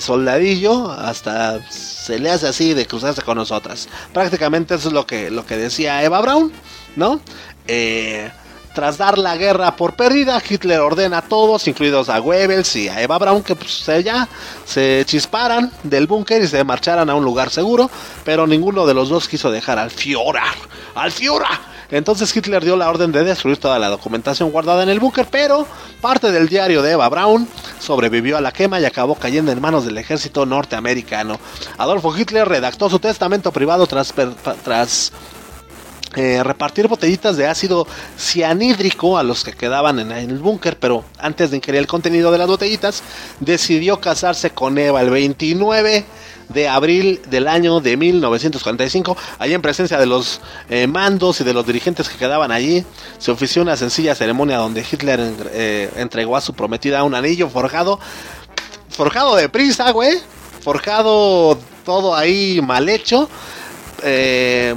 [0.00, 3.88] soldadillo hasta se le hace así de cruzarse con nosotras.
[4.14, 6.52] Prácticamente eso es lo que, lo que decía Eva Braun,
[6.96, 7.20] ¿no?
[7.68, 8.30] Eh,
[8.74, 13.02] tras dar la guerra por perdida, Hitler ordena a todos, incluidos a Goebbels y a
[13.02, 14.28] Eva Braun, que pues ya
[14.64, 17.90] se chisparan del búnker y se marcharan a un lugar seguro,
[18.24, 20.42] pero ninguno de los dos quiso dejar al Führer,
[20.94, 25.00] al Führer entonces Hitler dio la orden de destruir toda la documentación guardada en el
[25.00, 25.66] búnker, pero
[26.00, 29.84] parte del diario de Eva Braun sobrevivió a la quema y acabó cayendo en manos
[29.84, 31.38] del ejército norteamericano.
[31.78, 34.12] Adolfo Hitler redactó su testamento privado tras,
[34.64, 35.12] tras
[36.14, 41.50] eh, repartir botellitas de ácido cianhídrico a los que quedaban en, el búnker, pero antes
[41.50, 43.02] de ingerir el contenido de las botellitas,
[43.40, 46.04] decidió casarse con Eva el 29
[46.48, 49.16] de abril del año de 1945.
[49.38, 50.40] Allí en presencia de los
[50.70, 52.84] eh, mandos y de los dirigentes que quedaban allí,
[53.18, 57.98] se ofició una sencilla ceremonia donde Hitler eh, entregó a su prometida un anillo forjado,
[58.88, 60.18] forjado de prisa, güey,
[60.62, 63.28] forjado todo ahí mal hecho.
[64.02, 64.74] Eh,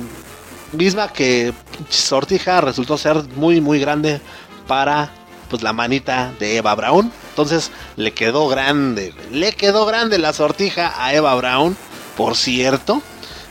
[0.71, 1.53] misma que
[1.89, 4.21] Sortija resultó ser muy muy grande
[4.67, 5.11] para
[5.49, 7.11] pues la manita de Eva Brown.
[7.29, 11.75] Entonces le quedó grande, le quedó grande la sortija a Eva Brown,
[12.15, 13.01] por cierto.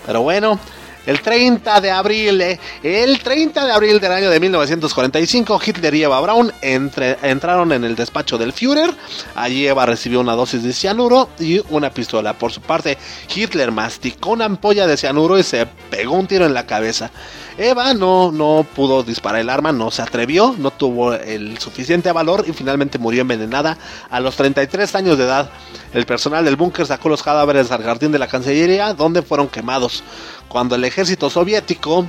[0.06, 0.58] Pero bueno,
[1.08, 6.02] el 30 de abril, eh, el 30 de abril del año de 1945, Hitler y
[6.02, 8.94] Eva Braun entraron en el despacho del Führer.
[9.34, 12.34] Allí Eva recibió una dosis de cianuro y una pistola.
[12.34, 12.98] Por su parte,
[13.34, 17.10] Hitler masticó una ampolla de cianuro y se pegó un tiro en la cabeza.
[17.56, 22.44] Eva no, no pudo disparar el arma, no se atrevió, no tuvo el suficiente valor
[22.46, 23.78] y finalmente murió envenenada
[24.10, 25.50] a los 33 años de edad.
[25.92, 30.04] El personal del búnker sacó los cadáveres al jardín de la Cancillería donde fueron quemados.
[30.48, 32.06] Cuando el ejército soviético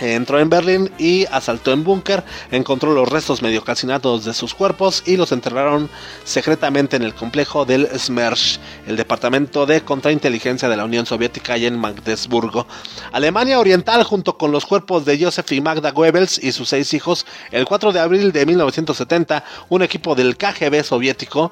[0.00, 5.02] Entró en Berlín y asaltó en búnker, encontró los restos medio calcinados de sus cuerpos
[5.06, 5.90] y los enterraron
[6.22, 11.66] secretamente en el complejo del Smersh, el departamento de contrainteligencia de la Unión Soviética y
[11.66, 12.68] en Magdeburgo.
[13.10, 17.26] Alemania Oriental, junto con los cuerpos de Joseph y Magda Goebbels y sus seis hijos,
[17.50, 21.50] el 4 de abril de 1970, un equipo del KGB soviético,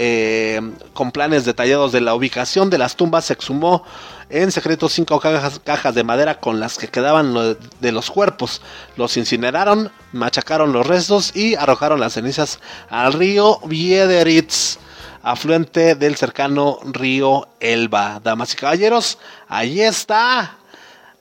[0.00, 0.60] eh,
[0.94, 3.82] con planes detallados de la ubicación de las tumbas, se exhumó
[4.30, 5.60] en secreto cinco cajas,
[5.92, 7.34] de madera con las que quedaban
[7.80, 8.62] de los cuerpos.
[8.96, 14.78] Los incineraron, machacaron los restos y arrojaron las cenizas al río Biederitz,
[15.24, 18.20] afluente del cercano río Elba.
[18.22, 20.58] Damas y caballeros, ahí está,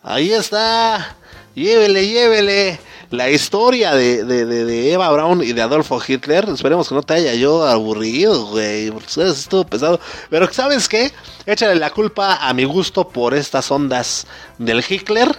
[0.03, 1.15] ahí está,
[1.55, 6.47] llévele, llévele la historia de, de, Eva Braun y de Adolfo Hitler.
[6.49, 8.91] Esperemos que no te haya yo aburrido, güey.
[9.17, 9.99] Estuvo pesado.
[10.29, 11.11] Pero ¿sabes qué?
[11.45, 15.35] Échale la culpa a mi gusto por estas ondas del Hitler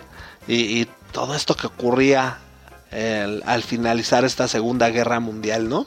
[0.47, 2.39] y, todo esto que ocurría
[2.91, 5.87] al finalizar esta Segunda Guerra Mundial, ¿no?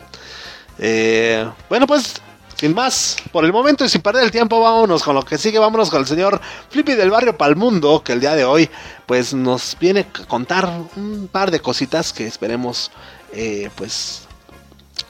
[0.79, 2.15] Eh, bueno, pues
[2.61, 5.57] sin más, por el momento y sin perder el tiempo, vámonos con lo que sigue.
[5.57, 8.69] Vámonos con el señor Flippy del barrio Palmundo, que el día de hoy,
[9.07, 12.91] pues nos viene a contar un par de cositas que esperemos,
[13.33, 14.27] eh, pues,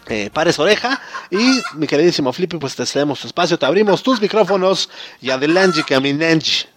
[0.08, 1.02] eh, pares oreja.
[1.30, 5.84] Y mi queridísimo Flippy, pues te cedemos tu espacio, te abrimos tus micrófonos y adelante,
[5.84, 6.71] caminanji.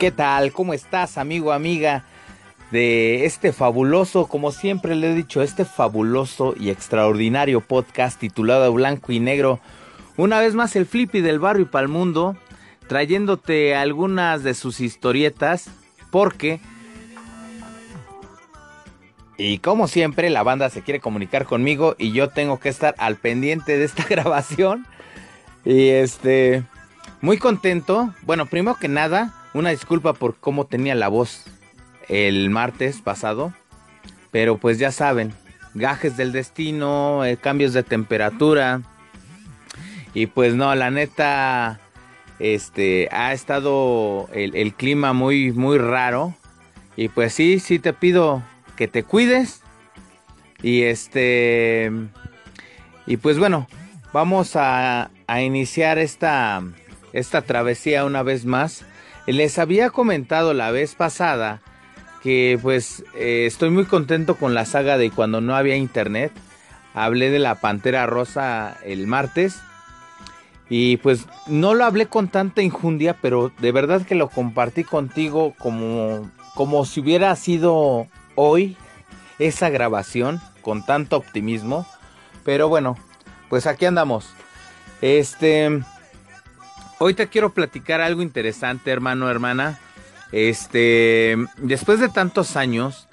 [0.00, 0.52] ¿Qué tal?
[0.52, 2.06] ¿Cómo estás, amigo, amiga?
[2.70, 9.12] De este fabuloso, como siempre le he dicho, este fabuloso y extraordinario podcast titulado Blanco
[9.12, 9.60] y Negro.
[10.16, 12.34] Una vez más el Flippy del barrio y pa'l mundo,
[12.88, 15.68] trayéndote algunas de sus historietas,
[16.10, 16.60] porque...
[19.36, 23.16] Y como siempre, la banda se quiere comunicar conmigo y yo tengo que estar al
[23.16, 24.86] pendiente de esta grabación.
[25.66, 26.62] Y este...
[27.20, 28.14] Muy contento.
[28.22, 31.44] Bueno, primero que nada, una disculpa por cómo tenía la voz
[32.08, 33.52] el martes pasado.
[34.30, 35.32] Pero pues ya saben,
[35.74, 38.82] gajes del destino, eh, cambios de temperatura.
[40.14, 41.80] Y pues no, la neta,
[42.38, 46.34] este, ha estado el, clima muy, muy raro.
[46.96, 48.42] Y pues sí, sí te pido
[48.76, 49.62] que te cuides.
[50.62, 51.90] Y este,
[53.06, 53.66] y pues bueno,
[54.12, 56.62] vamos a, a iniciar esta,
[57.12, 58.84] esta travesía una vez más.
[59.32, 61.60] Les había comentado la vez pasada
[62.22, 66.32] que pues eh, estoy muy contento con la saga de cuando no había internet.
[66.94, 69.60] Hablé de la Pantera Rosa el martes.
[70.68, 75.54] Y pues no lo hablé con tanta injundia, pero de verdad que lo compartí contigo
[75.58, 78.76] como, como si hubiera sido hoy
[79.38, 81.86] esa grabación con tanto optimismo.
[82.44, 82.96] Pero bueno,
[83.48, 84.30] pues aquí andamos.
[85.00, 85.80] Este,
[87.02, 89.80] hoy te quiero platicar algo interesante, hermano, hermana.
[90.32, 93.08] Este, después de tantos años,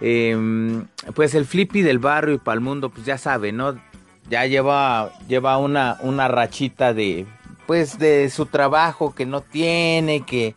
[0.00, 3.78] em, pues el Flippy del barrio y para el mundo, pues ya sabe, ¿no?
[4.28, 7.26] Ya lleva, lleva una, una rachita de,
[7.66, 10.56] pues de su trabajo que no tiene, que,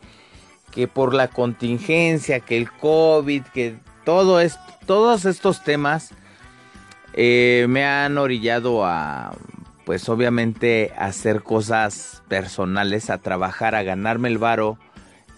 [0.72, 6.10] que por la contingencia, que el COVID, que todo es, todos estos temas
[7.14, 9.34] eh, me han orillado a
[9.92, 14.78] pues obviamente hacer cosas personales, a trabajar, a ganarme el varo,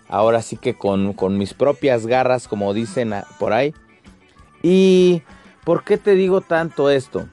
[0.07, 3.73] ahora sí que con, mis propias garras, como dicen por ahí.
[4.61, 5.23] ¿Y
[5.63, 7.27] por qué te digo tanto esto?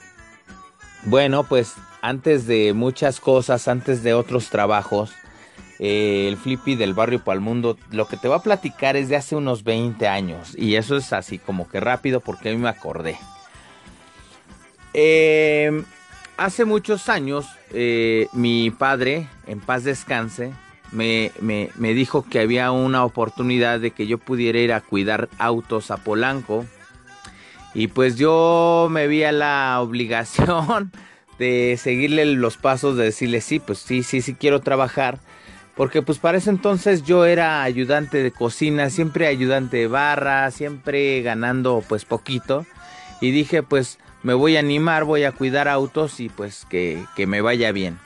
[1.04, 5.12] Bueno, pues antes de muchas cosas, antes de otros trabajos,
[5.78, 9.36] eh, el Flippy del barrio Palmundo, lo que te va a platicar es de hace
[9.36, 10.54] unos 20 años.
[10.56, 13.18] Y eso es así como que rápido porque a mí me acordé.
[14.94, 15.84] Em,
[16.40, 20.52] hace muchos años, eh, mi padre, en paz descanse,
[20.90, 25.90] me, me, dijo que había una oportunidad de que yo pudiera ir a cuidar autos
[25.90, 26.64] a Polanco.
[27.74, 30.90] Y pues yo me vi a la obligación
[31.38, 35.20] de seguirle los pasos, de decirle sí, pues sí, sí, sí quiero trabajar
[35.76, 41.22] porque pues para ese entonces yo era ayudante de cocina, siempre ayudante de barra, siempre
[41.22, 42.66] ganando pues poquito.
[43.22, 47.40] Y dije pues me voy a animar, voy a cuidar autos y pues que, me
[47.40, 47.98] vaya bien.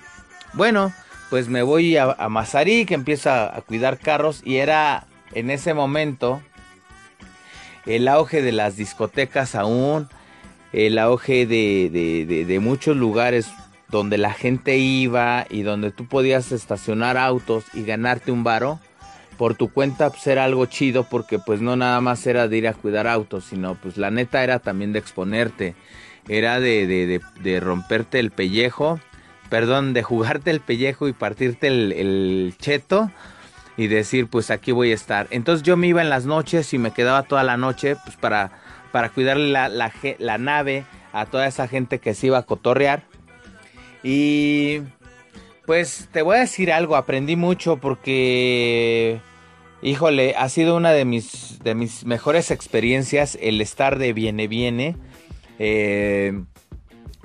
[0.53, 0.93] Bueno,
[1.31, 5.75] pues me voy a, a Mazarí, que empiezo a, cuidar carros y era en ese
[5.75, 6.41] momento
[7.87, 10.09] el auge de las discotecas aún,
[10.73, 13.51] el auge de, de, de muchos lugares
[13.89, 18.81] donde la gente iba y donde tú podías estacionar autos y ganarte un varo,
[19.37, 22.69] por tu cuenta pues era algo chido porque pues no nada más era de ir
[22.69, 25.75] a cuidar autos, sino pues la neta era también de exponerte,
[26.29, 29.01] era de, de, de, romperte el pellejo,
[29.51, 33.11] perdón, de jugarte el pellejo y partirte el, cheto
[33.77, 35.27] y decir pues aquí voy a estar.
[35.31, 38.53] Entonces yo me iba en las noches y me quedaba toda la noche pues para,
[38.93, 43.03] para cuidarle la, la, nave a toda esa gente que se iba a cotorrear
[44.03, 44.83] y
[45.67, 49.19] pues te voy a decir algo, aprendí mucho porque,
[49.83, 54.97] híjole, ha sido una de mis, de mis mejores experiencias el estar de viene viene.
[55.59, 56.43] Eh,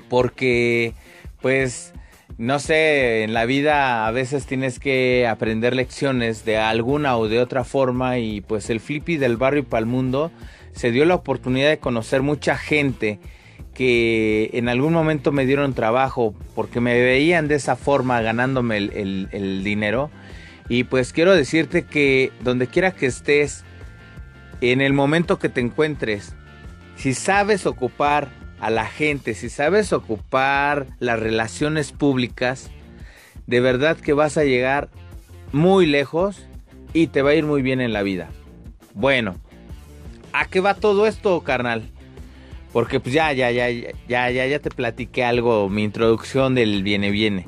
[0.10, 0.94] porque,
[1.42, 1.94] pues,
[2.38, 7.40] no sé, en la vida a veces tienes que aprender lecciones de alguna o de
[7.40, 10.32] otra forma y pues el Flippy del barrio y mundo
[10.72, 13.20] se dio la oportunidad de conocer mucha gente
[13.74, 19.62] que en algún momento me dieron trabajo porque me veían de esa forma ganándome el,
[19.64, 20.10] dinero.
[20.68, 23.64] Y pues quiero decirte que donde quiera que estés,
[24.62, 26.36] en el momento que te encuentres,
[27.00, 28.28] si sabes ocupar
[28.60, 32.70] a la gente, si sabes ocupar las relaciones públicas,
[33.48, 34.90] de verdad que vas a llegar
[35.54, 36.46] muy lejos
[36.92, 38.28] y te va a ir muy bien en la vida.
[38.94, 39.38] Bueno,
[40.34, 41.84] ¿a qué va todo esto, carnal?
[42.74, 47.12] Porque pues ya, ya, ya, ya, ya, ya te platiqué algo, mi introducción del viene,
[47.12, 47.48] viene.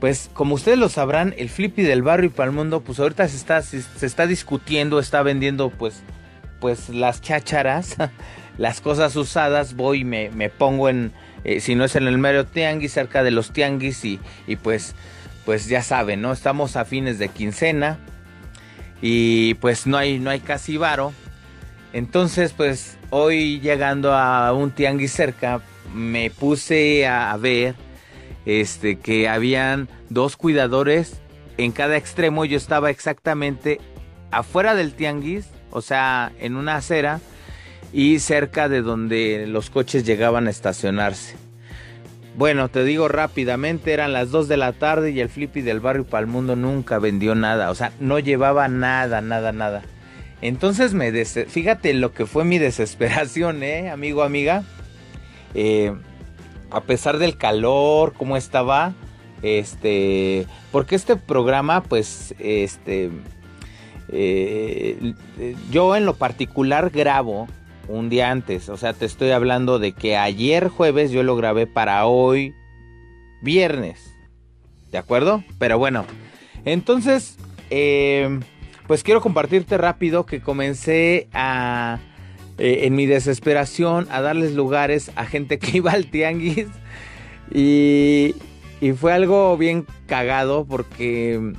[0.00, 3.28] Pues como ustedes lo sabrán, el flippy del barrio y para el mundo, pues ahorita
[3.28, 6.02] se está, se, está discutiendo, está vendiendo pues,
[6.58, 7.96] pues las chácharas,
[8.60, 11.12] las cosas usadas, voy y me, me pongo en,
[11.44, 14.94] eh, si no es en el mero tianguis, cerca de los tianguis y, y pues,
[15.46, 16.30] pues ya saben, ¿no?
[16.30, 17.98] Estamos a fines de quincena
[19.00, 21.14] y pues no hay, no hay casi varo.
[21.94, 25.62] Entonces, pues hoy llegando a un tianguis cerca,
[25.94, 27.74] me puse a, ver
[28.44, 31.18] este, que habían dos cuidadores
[31.56, 32.44] en cada extremo.
[32.44, 33.80] Yo estaba exactamente
[34.30, 37.20] afuera del tianguis, o sea, en una acera
[37.92, 41.36] y cerca de donde los coches llegaban a estacionarse.
[42.36, 46.06] Bueno, te digo rápidamente, eran las 2 de la tarde y el flippy del barrio
[46.06, 49.82] Palmundo nunca vendió nada, o sea, no llevaba nada, nada, nada.
[50.40, 54.64] Entonces me fíjate lo que fue mi desesperación, ¿eh, amigo, amiga.
[55.54, 55.92] Eh,
[56.70, 58.94] a pesar del calor, cómo estaba,
[59.42, 63.10] este, porque este programa, pues, este,
[64.08, 65.14] eh,
[65.72, 67.48] yo en lo particular grabo
[67.88, 71.66] un día antes, o sea, te estoy hablando de que ayer jueves yo lo grabé
[71.66, 72.54] para hoy
[73.42, 74.14] viernes,
[74.90, 75.42] ¿de acuerdo?
[75.58, 76.04] Pero bueno,
[76.64, 77.36] entonces,
[77.70, 78.40] eh,
[78.86, 81.98] pues quiero compartirte rápido que comencé a,
[82.58, 86.66] eh, en mi desesperación, a darles lugares a gente que iba al tianguis.
[87.52, 88.34] Y,
[88.80, 91.54] y fue algo bien cagado porque,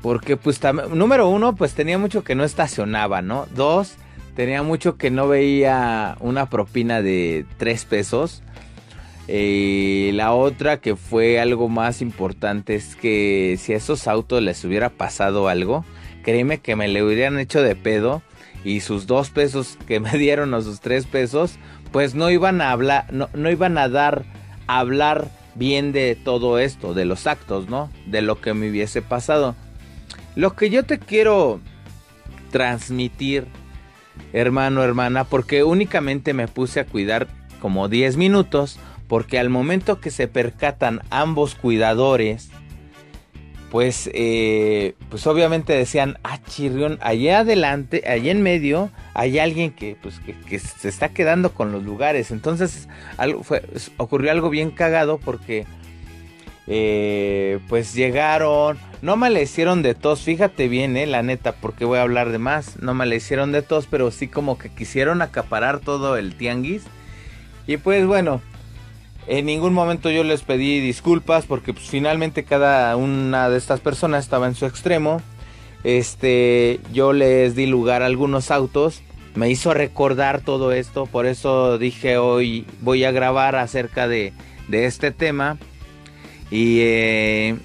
[0.00, 0.60] porque pues,
[0.92, 3.46] número uno, pues tenía mucho que no estacionaba, ¿no?
[3.54, 3.96] Dos,
[4.34, 8.42] tenía mucho que no veía una propina de tres pesos.
[9.26, 14.62] Y la otra que fue algo más importante es que si a esos autos les
[14.64, 15.84] hubiera pasado algo,
[16.22, 18.22] créeme que me le hubieran hecho de pedo
[18.64, 21.58] y sus dos pesos que me dieron o sus tres pesos,
[21.92, 24.24] pues no iban a hablar, no, no iban a dar,
[24.66, 27.90] a hablar bien de todo esto, de los actos, ¿no?
[28.06, 29.54] De lo que me hubiese pasado.
[30.34, 31.60] Lo que yo te quiero
[32.50, 33.46] transmitir,
[34.32, 37.28] hermano, hermana, porque únicamente me puse a cuidar
[37.60, 42.50] como 10 minutos, porque al momento que se percatan ambos cuidadores,
[43.74, 49.96] pues, eh, pues obviamente decían, ah, chirrión, allá adelante, allá en medio, hay alguien que,
[50.00, 52.30] pues, que, se está quedando con los lugares.
[52.30, 53.42] Entonces, algo
[53.96, 55.66] ocurrió algo bien cagado porque,
[56.66, 61.84] eh, pues llegaron, no me le hicieron de tos, fíjate bien, eh, la neta, porque
[61.84, 64.70] voy a hablar de más, no me le hicieron de tos, pero sí como que
[64.70, 66.84] quisieron acaparar todo el tianguis.
[67.66, 68.40] Y pues bueno,
[69.26, 74.24] en ningún momento yo les pedí disculpas porque pues, finalmente cada una de estas personas
[74.24, 75.22] estaba en su extremo.
[75.82, 79.02] Este, yo les di lugar a algunos autos.
[79.34, 84.32] Me hizo recordar todo esto, por eso dije hoy voy a grabar acerca de,
[84.68, 85.58] de este tema.
[86.54, 87.56] Y, eh,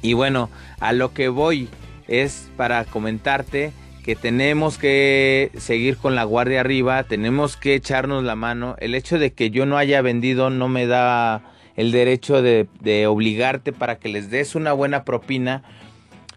[0.00, 0.48] y bueno,
[0.80, 1.68] a lo que voy
[2.08, 3.72] es para comentarte
[4.06, 8.74] que tenemos que seguir con la guardia arriba, tenemos que echarnos la mano.
[8.78, 11.42] El hecho de que yo no haya vendido no me da
[11.76, 15.62] el derecho de, obligarte para que les des una buena propina,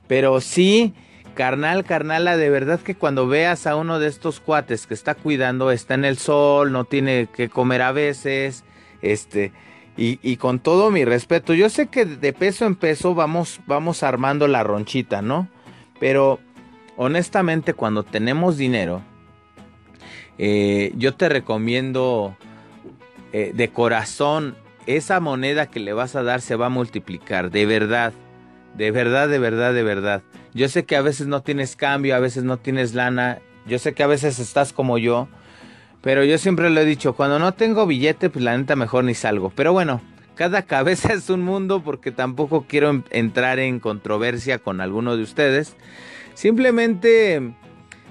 [0.05, 0.93] pero sí,
[1.33, 5.71] carnal, carnala, de verdad que cuando veas a uno de estos cuates que está cuidando,
[5.71, 8.65] está en el sol, no tiene que comer a veces,
[9.01, 9.53] este,
[9.99, 14.01] y, y, con todo mi respeto, yo sé que de peso en peso vamos, vamos
[14.01, 15.49] armando la ronchita, ¿no?
[15.99, 16.39] Pero
[16.95, 19.01] honestamente cuando tenemos dinero,
[20.37, 22.37] eh, yo te recomiendo
[23.33, 27.65] eh, de corazón, esa moneda que le vas a dar se va a multiplicar, de
[27.65, 28.13] verdad,
[28.75, 30.23] de verdad, de verdad, de verdad.
[30.53, 33.93] Yo sé que a veces no tienes cambio, a veces no tienes lana, yo sé
[33.93, 35.27] que a veces estás como yo,
[36.01, 39.13] pero yo siempre lo he dicho, cuando no tengo billete, pues la neta mejor ni
[39.13, 39.51] salgo.
[39.55, 40.01] Pero bueno,
[40.35, 45.75] cada cabeza es un mundo porque tampoco quiero entrar en controversia con alguno de ustedes.
[46.33, 47.53] Simplemente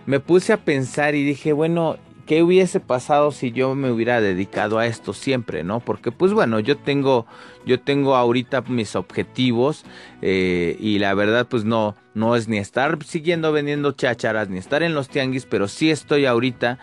[0.05, 1.97] me puse a pensar y dije, bueno,
[2.29, 5.81] ¿qué hubiese pasado si yo me hubiera dedicado a esto siempre, no?
[5.81, 7.25] Porque pues bueno, yo tengo,
[7.65, 9.87] yo tengo ahorita mis objetivos
[10.21, 14.83] eh, y la verdad pues no, no es ni estar siguiendo vendiendo chácharas ni estar
[14.83, 16.79] en los tianguis, pero sí estoy ahorita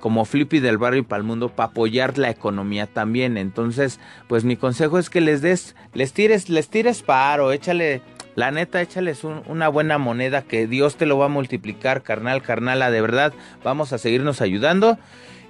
[0.00, 3.36] como Flippy del barrio y para el mundo para apoyar la economía también.
[3.36, 8.02] Entonces, pues mi consejo es que les des, les tires, les tires paro, échale
[8.34, 12.90] la neta, échales una buena moneda que Dios te lo va a multiplicar, carnal, carnala,
[12.90, 13.32] de verdad.
[13.62, 14.98] Vamos a seguirnos ayudando.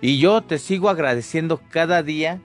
[0.01, 2.40] Y yo te sigo agradeciendo cada día.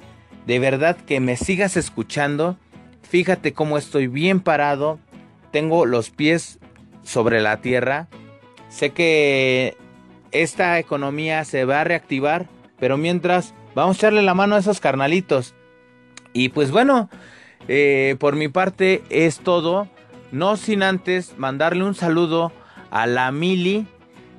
[0.45, 2.57] De verdad que me sigas escuchando.
[3.01, 4.99] Fíjate cómo estoy bien parado.
[5.51, 6.59] Tengo los pies
[7.03, 8.07] sobre la tierra.
[8.69, 9.77] Sé que
[10.41, 12.47] esta economía se va a reactivar.
[12.79, 15.53] Pero mientras, vamos a echarle la mano a esos carnalitos.
[16.33, 17.09] Y pues bueno,
[17.67, 19.87] eh, por mi parte es todo.
[20.31, 22.51] No sin antes mandarle un saludo
[22.91, 23.87] a la Mili.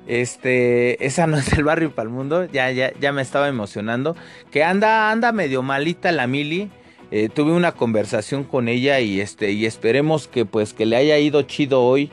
[0.05, 4.15] Este, esa no es el barrio para el mundo, ya, ya, ya me estaba emocionando.
[4.51, 6.69] Que anda, anda medio malita la Mili.
[7.09, 11.17] Eh, tuve una conversación con ella y este, y esperemos que pues que le haya
[11.17, 12.11] ido chido hoy.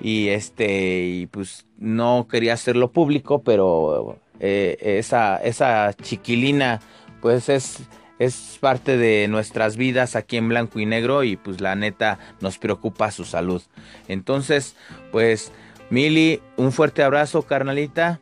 [0.00, 6.80] Y este, y pues no quería hacerlo público, pero eh, esa, esa chiquilina,
[7.20, 7.82] pues es
[8.18, 12.58] es parte de nuestras vidas aquí en blanco y negro y pues la neta nos
[12.58, 13.62] preocupa su salud.
[14.08, 14.76] Entonces,
[15.12, 15.52] pues
[15.90, 18.20] Mili, un fuerte abrazo, carnalita.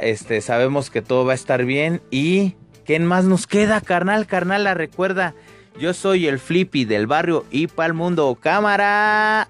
[0.00, 2.54] Este, sabemos que todo va a estar bien y
[2.84, 4.26] ¿qué más nos queda, carnal?
[4.26, 5.34] Carnal, recuerda,
[5.78, 8.36] yo soy el Flippy del barrio y el mundo.
[8.40, 9.48] Cámara.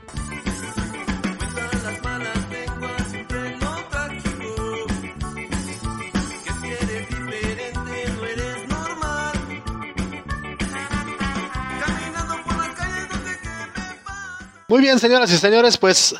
[14.71, 16.15] Muy bien, señoras y señores, pues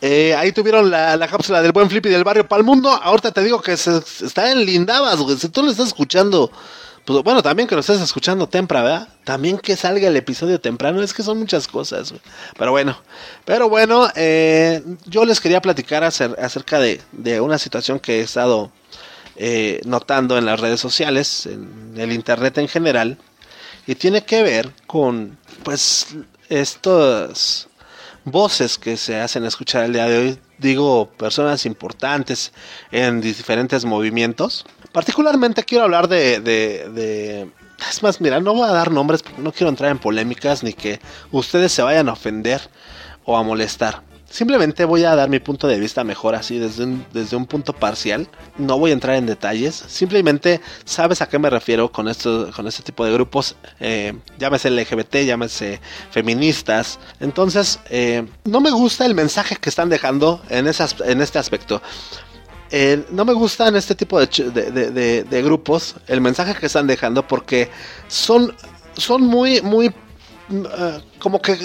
[0.00, 2.90] eh, ahí tuvieron la, cápsula del buen Flippy del barrio para el mundo.
[2.90, 5.36] Ahorita te digo que se, está en Lindabas, güey.
[5.36, 6.48] Si tú lo estás escuchando,
[7.04, 9.08] pues bueno, también que lo estés escuchando temprano, ¿verdad?
[9.24, 12.22] También que salga el episodio temprano, es que son muchas cosas, güey.
[12.56, 13.02] Pero bueno,
[13.44, 17.00] pero bueno, eh, yo les quería platicar acerca de,
[17.40, 18.70] una situación que he estado
[19.34, 23.18] eh, notando en las redes sociales, en el internet en general,
[23.88, 26.14] y tiene que ver con, pues,
[26.48, 27.68] estos
[28.30, 32.52] voces que se hacen escuchar el día de hoy, digo personas importantes
[32.90, 34.64] en diferentes movimientos.
[34.92, 37.48] Particularmente quiero hablar de,
[37.90, 40.72] Es más, mira, no voy a dar nombres porque no quiero entrar en polémicas ni
[40.72, 41.00] que
[41.30, 42.60] ustedes se vayan a ofender
[43.24, 44.07] o a molestar.
[44.30, 47.72] Simplemente voy a dar mi punto de vista mejor así desde un, desde un punto
[47.72, 48.28] parcial.
[48.58, 49.74] No voy a entrar en detalles.
[49.74, 52.12] Simplemente sabes a qué me refiero con,
[52.54, 53.56] con este tipo de grupos.
[53.80, 56.98] Eh, llámese LGBT, llámese feministas.
[57.20, 61.80] Entonces, eh, no me gusta el mensaje que están dejando en, esas, en este aspecto.
[62.70, 67.26] Eh, no me gustan este tipo de, de, de, grupos, el mensaje que están dejando,
[67.26, 67.70] porque
[68.08, 68.54] son,
[68.94, 69.90] son muy, muy,
[71.18, 71.56] como que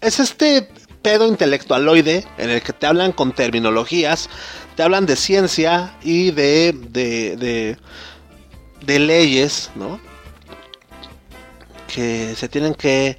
[0.00, 0.68] es este
[1.04, 4.30] pedo intelectualoide en el que te hablan con terminologías,
[4.74, 7.76] te hablan de ciencia y de, de,
[8.80, 10.00] de, leyes, ¿no?
[11.94, 13.18] Que se tienen que,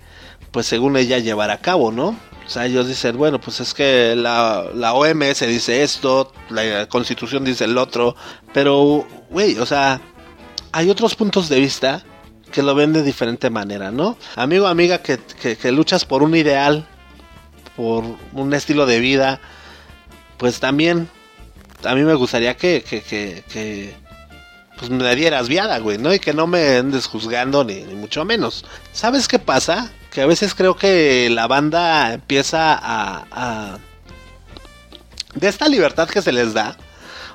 [0.52, 2.18] pues según ella, llevar a cabo, ¿no?
[2.46, 7.46] O sea, ellos dicen, bueno, pues es que la, la OMS dice esto, la constitución
[7.46, 8.16] dice el otro,
[8.52, 10.02] pero, güey, o sea,
[10.72, 12.04] hay otros puntos de vista
[12.52, 14.18] que lo ven de diferente manera, ¿no?
[14.36, 16.88] Amigo, amiga, que, que, luchas por un ideal,
[17.76, 18.04] por
[18.34, 19.40] un estilo de vida,
[20.38, 21.10] pues también
[21.84, 23.94] a mí me gustaría que, que,
[24.78, 26.14] pues me dieras viada, güey, ¿no?
[26.14, 28.66] Y que no me andes juzgando ni, mucho menos.
[28.92, 29.92] ¿Sabes qué pasa?
[30.12, 33.78] Que a veces creo que la banda empieza a...
[35.34, 36.78] De esta libertad que se les da,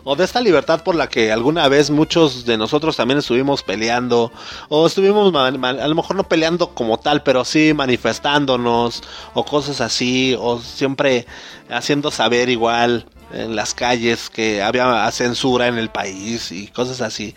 [0.04, 4.32] o de esta libertad por la que alguna vez muchos de nosotros también estuvimos peleando,
[4.68, 9.02] o estuvimos a lo mejor no peleando como tal, pero sí manifestándonos,
[9.34, 11.26] o cosas así, o siempre
[11.68, 17.34] haciendo saber igual en las calles que había censura en el país y cosas así.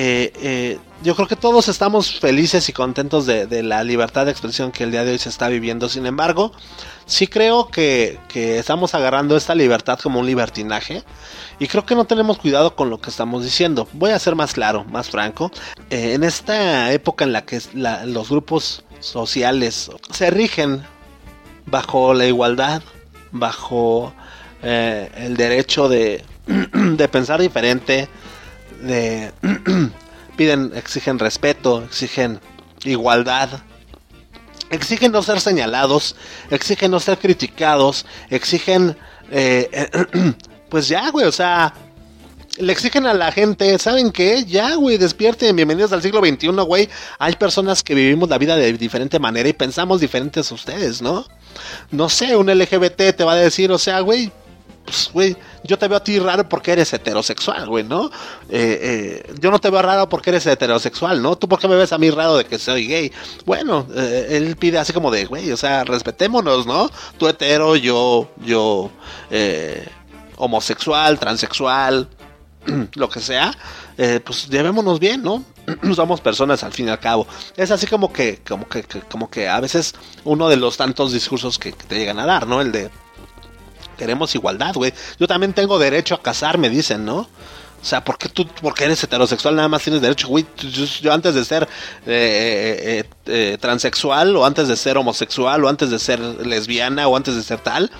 [0.00, 4.70] Eh, eh, yo creo que todos estamos felices y contentos de, la libertad de expresión
[4.70, 5.88] que el día de hoy se está viviendo.
[5.88, 6.52] Sin embargo,
[7.04, 11.02] sí creo que, estamos agarrando esta libertad como un libertinaje.
[11.58, 13.88] Y creo que no tenemos cuidado con lo que estamos diciendo.
[13.92, 15.50] Voy a ser más claro, más franco.
[15.90, 20.84] Eh, en esta época en la que los grupos sociales se rigen
[21.66, 22.82] bajo la igualdad,
[23.32, 24.12] bajo
[24.62, 28.08] el derecho de, de pensar diferente,
[28.80, 29.32] de
[30.36, 32.40] piden, exigen respeto, exigen
[32.84, 33.48] igualdad,
[34.70, 36.16] exigen no ser señalados,
[36.50, 38.96] exigen no ser criticados, exigen,
[39.30, 39.88] eh,
[40.68, 41.74] pues ya, güey, o sea,
[42.58, 44.44] le exigen a la gente, ¿saben qué?
[44.44, 46.88] Ya, güey, despierten, bienvenidos al siglo XXI, güey.
[47.18, 51.24] Hay personas que vivimos la vida de diferente manera y pensamos diferentes a ustedes, ¿no?
[51.90, 54.32] No sé, un LGBT te va a decir, o sea, güey,
[54.88, 58.06] pues, güey, yo te veo a ti raro porque eres heterosexual, güey, ¿no?
[58.48, 61.36] Eh, eh, yo no te veo raro porque eres heterosexual, ¿no?
[61.36, 63.12] ¿Tú por qué me ves a mí raro de que soy gay?
[63.44, 66.90] Bueno, eh, él pide así como de, güey, o sea, respetémonos, ¿no?
[67.18, 68.90] Tú hetero, yo, yo,
[70.36, 72.08] homosexual, transexual,
[72.94, 73.52] lo que sea,
[74.24, 75.44] pues llevémonos bien, ¿no?
[75.94, 77.26] Somos personas al fin y al cabo.
[77.58, 81.58] Es así como que, como que, como que a veces uno de los tantos discursos
[81.58, 82.62] que te llegan a dar, ¿no?
[82.62, 82.90] El de
[83.98, 84.94] queremos igualdad, güey.
[85.18, 87.28] Yo también tengo derecho a casarme, dicen, ¿no?
[87.80, 90.44] O sea, ¿por qué tú, porque eres heterosexual, nada más tienes derecho, güey?
[91.00, 91.62] Yo, antes de ser
[92.06, 97.16] eh, eh, eh, transexual, o antes de ser homosexual, o antes de ser lesbiana, o
[97.16, 97.90] antes de ser tal,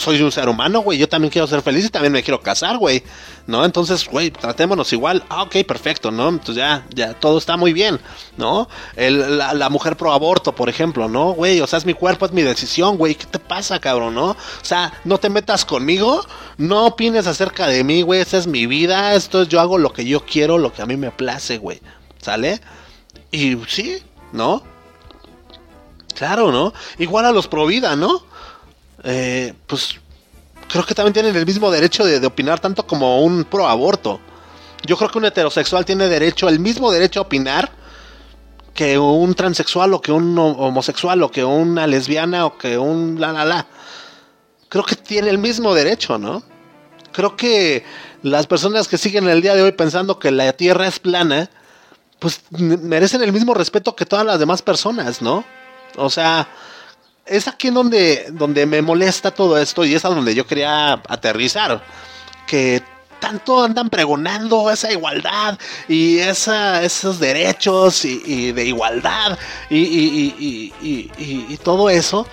[0.00, 0.98] soy un ser humano, güey.
[0.98, 3.02] Yo también quiero ser feliz y también me quiero casar, güey.
[3.46, 3.64] ¿No?
[3.64, 5.22] Entonces, güey, tratémonos igual.
[5.28, 6.28] Ah, ok, perfecto, ¿no?
[6.30, 8.00] Entonces ya, ya, todo está muy bien,
[8.36, 8.68] ¿no?
[8.96, 11.32] la, mujer pro aborto, por ejemplo, ¿no?
[11.32, 13.14] Güey, o sea, es mi cuerpo, es mi decisión, güey.
[13.14, 14.30] ¿Qué te pasa, cabrón, no?
[14.30, 16.24] O sea, no te metas conmigo,
[16.56, 18.20] no opines acerca de mí, güey.
[18.20, 20.86] Esa es mi vida, esto es, yo hago lo que yo quiero, lo que a
[20.86, 21.80] mí me place, güey.
[22.22, 22.60] ¿Sale?
[23.30, 24.62] Y sí, ¿no?
[26.14, 26.72] Claro, ¿no?
[26.98, 28.29] Igual a los pro vida, ¿no?
[29.04, 29.98] Eh, pues
[30.68, 34.20] creo que también tienen el mismo derecho de, opinar tanto como un pro aborto.
[34.86, 37.70] Yo creo que un heterosexual tiene derecho, el mismo derecho a opinar
[38.72, 43.32] que un transexual o que un homosexual o que una lesbiana o que un la
[43.32, 43.66] la la.
[44.68, 46.42] Creo que tiene el mismo derecho, ¿no?
[47.12, 47.84] Creo que
[48.22, 51.50] las personas que siguen el día de hoy pensando que la Tierra es plana,
[52.20, 55.44] pues merecen el mismo respeto que todas las demás personas, ¿no?
[55.96, 56.48] O sea,
[57.30, 60.94] es aquí en donde, donde me molesta todo esto y es a donde yo quería
[61.08, 61.80] aterrizar.
[62.46, 62.82] Que
[63.20, 65.56] tanto andan pregonando esa igualdad
[65.86, 69.38] y esa, esos derechos y, de igualdad
[69.70, 72.26] y, y, todo eso.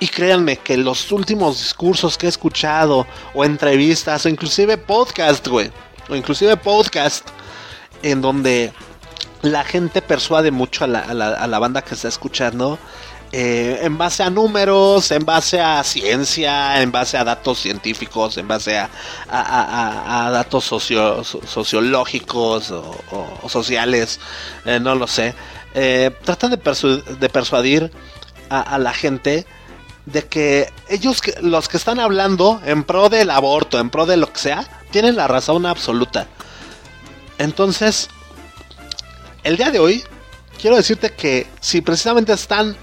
[0.00, 5.70] Y créanme que los últimos discursos que he escuchado, o entrevistas, o inclusive podcast, güey,
[6.08, 7.28] o inclusive podcast,
[8.02, 8.72] en donde
[9.42, 12.78] la gente persuade mucho a la, a la, a la banda que está escuchando
[13.32, 18.48] eh, en base a números, en base a ciencia, en base a datos científicos, en
[18.48, 18.90] base a,
[20.32, 24.18] datos sociológicos o, sociales,
[24.64, 25.32] eh, no lo sé.
[25.74, 27.92] Eh, tratan de persuadir
[28.48, 29.46] a, la gente
[30.06, 34.32] de que ellos, los que están hablando en pro del aborto, en pro de lo
[34.32, 36.26] que sea, tienen la razón absoluta.
[37.38, 38.08] Entonces,
[39.44, 40.02] el día de hoy,
[40.60, 42.76] quiero decirte que si precisamente están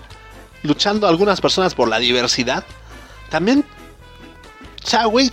[0.64, 2.64] luchando algunas personas por la diversidad,
[3.30, 3.66] también,
[4.84, 5.32] o sea, güey,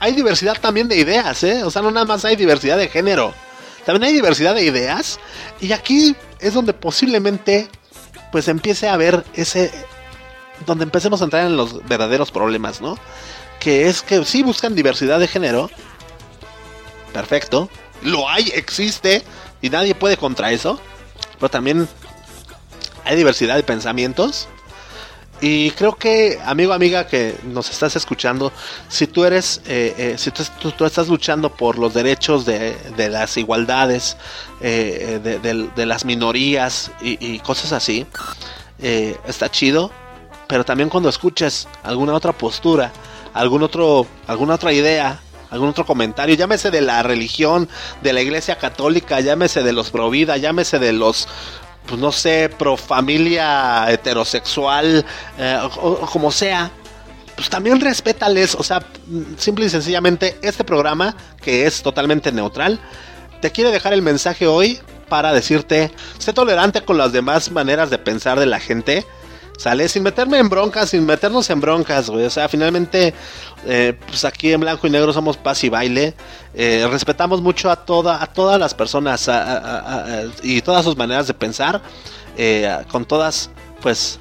[0.00, 1.64] hay diversidad también de ideas, ¿eh?
[1.64, 3.34] O sea, no nada más hay diversidad de género,
[3.84, 5.18] también hay diversidad de ideas.
[5.60, 7.68] Y aquí es donde posiblemente,
[8.32, 9.70] pues empiece a haber ese,
[10.66, 12.98] donde empecemos a entrar en los verdaderos problemas, ¿no?
[13.60, 15.70] Que es que sí buscan diversidad de género.
[17.12, 17.68] Perfecto.
[18.02, 19.22] Lo hay, existe.
[19.62, 20.80] Y nadie puede contra eso.
[21.38, 21.88] Pero también
[23.04, 24.48] hay diversidad de pensamientos.
[25.46, 28.50] Y creo que, amigo, amiga, que nos estás escuchando,
[28.88, 33.36] si tú eres, eh, eh, si tú, estás luchando por los derechos de, de las
[33.36, 34.16] igualdades,
[34.62, 38.06] eh, de, de, las minorías y, y cosas así,
[38.78, 39.90] está chido.
[40.46, 42.90] Pero también cuando escuches alguna otra postura,
[43.34, 45.20] algún otro, alguna otra idea,
[45.50, 47.68] algún otro comentario, llámese de la religión,
[48.02, 51.28] de la iglesia católica, llámese de los provida, llámese de los
[51.86, 55.04] pues no sé, pro familia heterosexual,
[55.38, 56.70] eh, o, como sea,
[57.36, 58.84] pues también respétales, o sea,
[59.36, 62.80] simple y sencillamente este programa, que es totalmente neutral,
[63.40, 67.98] te quiere dejar el mensaje hoy para decirte, sé tolerante con las demás maneras de
[67.98, 69.04] pensar de la gente,
[69.56, 69.88] ¿Sale?
[69.88, 72.24] Sin meterme en broncas, sin meternos en broncas, güey.
[72.24, 73.14] O sea, finalmente,
[73.66, 76.14] eh, pues aquí en blanco y negro somos paz y baile.
[76.54, 79.30] Eh, respetamos mucho a, toda, a todas las personas
[80.42, 81.80] y todas sus maneras de pensar.
[82.36, 83.50] Eh, con todas,
[83.80, 84.18] pues,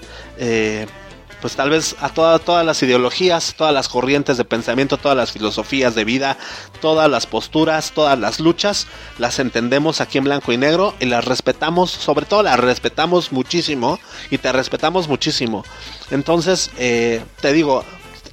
[1.43, 5.33] pues tal vez a toda, todas las ideologías, todas las corrientes de pensamiento, todas las
[5.33, 6.37] filosofías de vida,
[6.79, 8.87] todas las posturas, todas las luchas,
[9.17, 13.99] las entendemos aquí en blanco y negro y las respetamos, sobre todo las respetamos muchísimo
[14.31, 15.65] y te respetamos muchísimo.
[16.11, 17.83] Entonces, eh, te digo,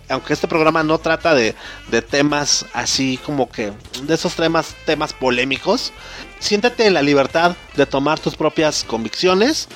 [0.08, 1.56] aunque este programa no trata de,
[1.90, 3.72] de, temas así como que
[4.04, 5.92] de esos temas, temas polémicos,
[6.38, 9.68] siéntete en la libertad de tomar tus propias convicciones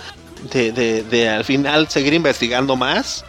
[0.51, 3.24] de, de, de, al final seguir investigando más.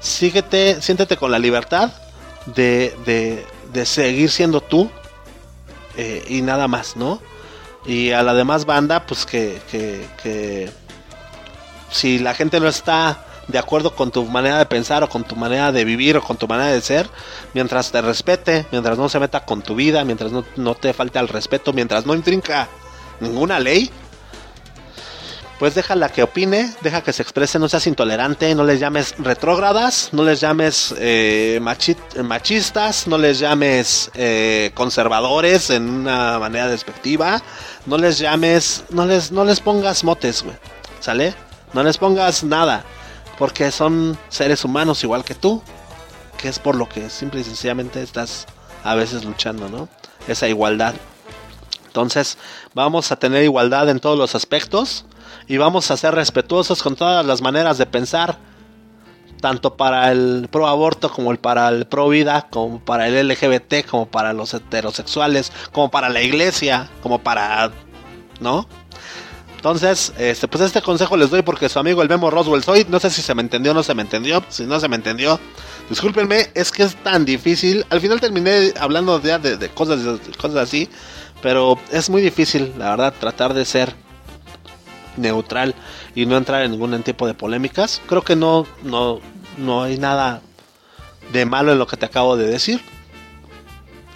[0.00, 1.92] Síguete, siéntete con la libertad
[2.46, 4.90] de, de, de seguir siendo tú
[5.96, 7.20] eh, y nada más, ¿no?
[7.86, 10.70] Y a la demás banda, pues que, que, que
[11.90, 15.36] si la gente no está de acuerdo con tu manera de pensar o con tu
[15.36, 17.08] manera de vivir o con tu manera de ser,
[17.54, 21.18] mientras te respete, mientras no se meta con tu vida, mientras no, no te falte
[21.18, 22.68] al respeto, mientras no intrinca
[23.20, 23.90] ninguna ley,
[25.58, 30.08] pues déjala que opine, deja que se exprese, no seas intolerante, no les llames retrógradas,
[30.12, 37.40] no les llames eh, machi machistas, no les llames eh, conservadores en una manera despectiva,
[37.86, 40.56] no les llames, no les, no les pongas motes, güey,
[41.00, 41.34] ¿sale?
[41.72, 42.84] No les pongas nada,
[43.38, 45.62] porque son seres humanos igual que tú,
[46.38, 48.46] que es por lo que simple y sencillamente estás
[48.82, 49.88] a veces luchando, ¿no?
[50.26, 50.94] Esa igualdad.
[51.86, 52.38] Entonces,
[52.74, 55.04] vamos a tener igualdad en todos los aspectos
[55.46, 58.38] y vamos a ser respetuosos con todas las maneras de pensar,
[59.40, 63.86] tanto para el pro aborto como el para el pro vida, como para el LGBT,
[63.88, 67.70] como para los heterosexuales, como para la iglesia, como para,
[68.40, 68.66] ¿no?
[69.56, 72.84] Entonces, este, pues este consejo les doy porque su amigo el Memo Roswell soy.
[72.88, 74.42] No sé si se me entendió o no se me entendió.
[74.48, 75.38] Si no se me entendió,
[75.88, 77.86] discúlpenme, es que es tan difícil.
[77.90, 80.88] Al final terminé hablando ya de, de, cosas, de cosas así,
[81.42, 83.94] pero es muy difícil, la verdad, tratar de ser
[85.16, 85.74] neutral
[86.14, 88.00] y no entrar en ningún tipo de polémicas.
[88.06, 89.20] Creo que no, no,
[89.58, 90.40] no hay nada
[91.32, 92.80] de malo en lo que te acabo de decir.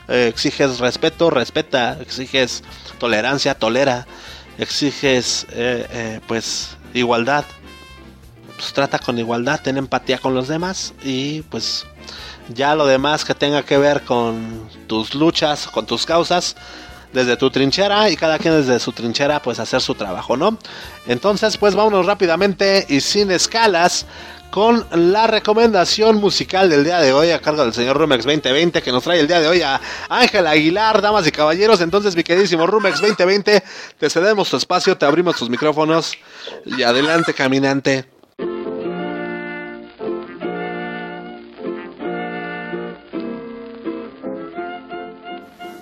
[0.08, 2.62] Eh, exiges respeto, respeta, exiges
[2.98, 4.06] tolerancia, tolera,
[4.58, 7.44] exiges eh, eh, pues igualdad.
[8.56, 11.86] Pues trata con igualdad, ten empatía con los demás y pues
[12.48, 16.56] ya lo demás que tenga que ver con tus luchas, con tus causas,
[17.12, 20.58] desde tu trinchera y cada quien desde su trinchera pues hacer su trabajo, ¿no?
[21.06, 24.06] Entonces pues vámonos rápidamente y sin escalas
[24.50, 28.92] con la recomendación musical del día de hoy a cargo del señor Rumex 2020 que
[28.92, 31.80] nos trae el día de hoy a Ángel Aguilar, damas y caballeros.
[31.82, 33.62] Entonces, mi queridísimo Rumex 2020,
[33.98, 36.16] te cedemos tu espacio, te abrimos tus micrófonos
[36.64, 38.15] y adelante, caminante.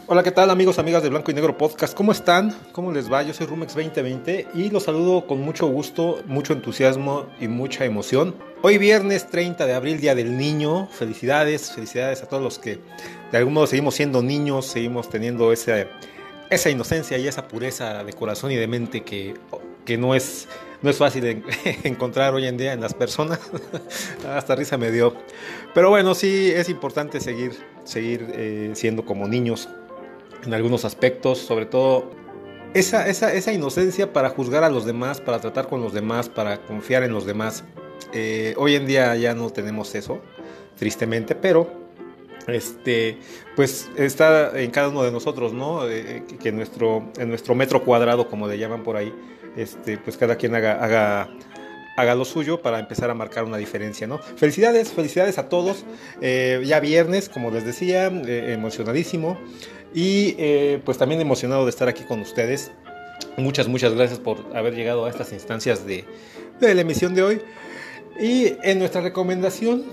[0.07, 1.95] Hola, ¿qué tal amigos, amigas de Blanco y Negro Podcast?
[1.95, 2.55] ¿Cómo están?
[2.73, 3.23] ¿Cómo les va?
[3.23, 8.35] Yo soy Rumex 2020 y los saludo con mucho gusto, mucho entusiasmo y mucha emoción.
[8.61, 10.89] Hoy viernes 30 de abril, Día del Niño.
[10.89, 12.81] Felicidades, felicidades a todos los que
[13.33, 15.89] de algún modo seguimos siendo niños, seguimos teniendo ese,
[16.51, 19.33] esa inocencia y esa pureza de corazón y de mente que,
[19.87, 20.49] que no es
[20.83, 21.43] no es fácil de
[21.85, 23.41] encontrar hoy en día en las personas.
[24.29, 25.15] Hasta risa me dio.
[25.73, 27.53] Pero bueno, sí es importante seguir,
[27.85, 29.67] seguir eh, siendo como niños
[30.47, 32.11] en algunos aspectos, sobre todo
[32.75, 36.59] esa, esa, esa, inocencia para juzgar a los demás, para tratar con los demás, para
[36.63, 37.65] confiar en los demás.
[38.13, 40.21] Eh, hoy en día ya no tenemos eso,
[40.77, 41.71] tristemente, pero
[42.49, 43.19] este,
[43.55, 45.89] pues está en cada uno de nosotros, ¿no?
[45.89, 49.15] Eh, que nuestro, en nuestro metro cuadrado, como le llaman por ahí,
[49.57, 51.31] este, pues cada quien haga, haga
[51.97, 54.19] haga lo suyo para empezar a marcar una diferencia, ¿no?
[54.19, 55.85] Felicidades, felicidades a todos.
[56.21, 59.39] Eh, ya viernes, como les decía, eh, emocionadísimo
[59.95, 62.73] y eh, pues también emocionado de estar aquí con ustedes.
[63.37, 66.05] Muchas, muchas gracias por haber llegado a estas instancias de,
[66.61, 67.41] de la emisión de hoy.
[68.21, 69.85] Y en nuestra recomendación,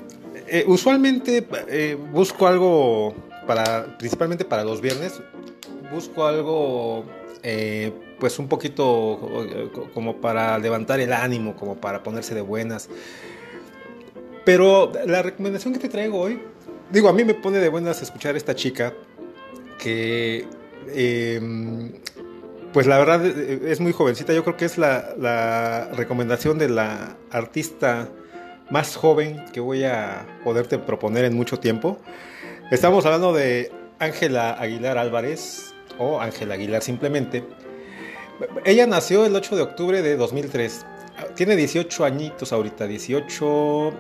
[0.68, 1.48] usualmente
[2.12, 3.16] busco algo
[3.48, 5.22] para, principalmente para los viernes,
[5.92, 7.06] busco algo
[8.20, 9.20] pues un poquito
[9.96, 12.90] como para levantar el ánimo, como para ponerse de buenas.
[14.46, 16.40] Pero la recomendación que te traigo hoy,
[16.92, 18.94] digo, a mí me pone de buenas escuchar a esta chica
[19.82, 20.48] que,
[20.94, 21.92] em,
[22.72, 24.32] pues la verdad es muy jovencita.
[24.32, 28.10] Yo creo que es la, la recomendación de la artista
[28.70, 31.98] más joven que voy a poderte proponer en mucho tiempo.
[32.72, 37.44] Estamos hablando de Ángela Aguilar Álvarez o Ángela Aguilar simplemente.
[38.64, 40.86] Ella nació el 8 de octubre de 2003.
[41.36, 43.94] Tiene 18 añitos ahorita, 18...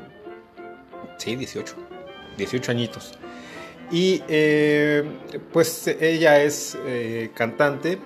[1.18, 1.76] Sí, 18.
[2.38, 3.20] 18 añitos.
[3.92, 5.04] Y eh,
[5.52, 7.98] pues ella es eh, cantante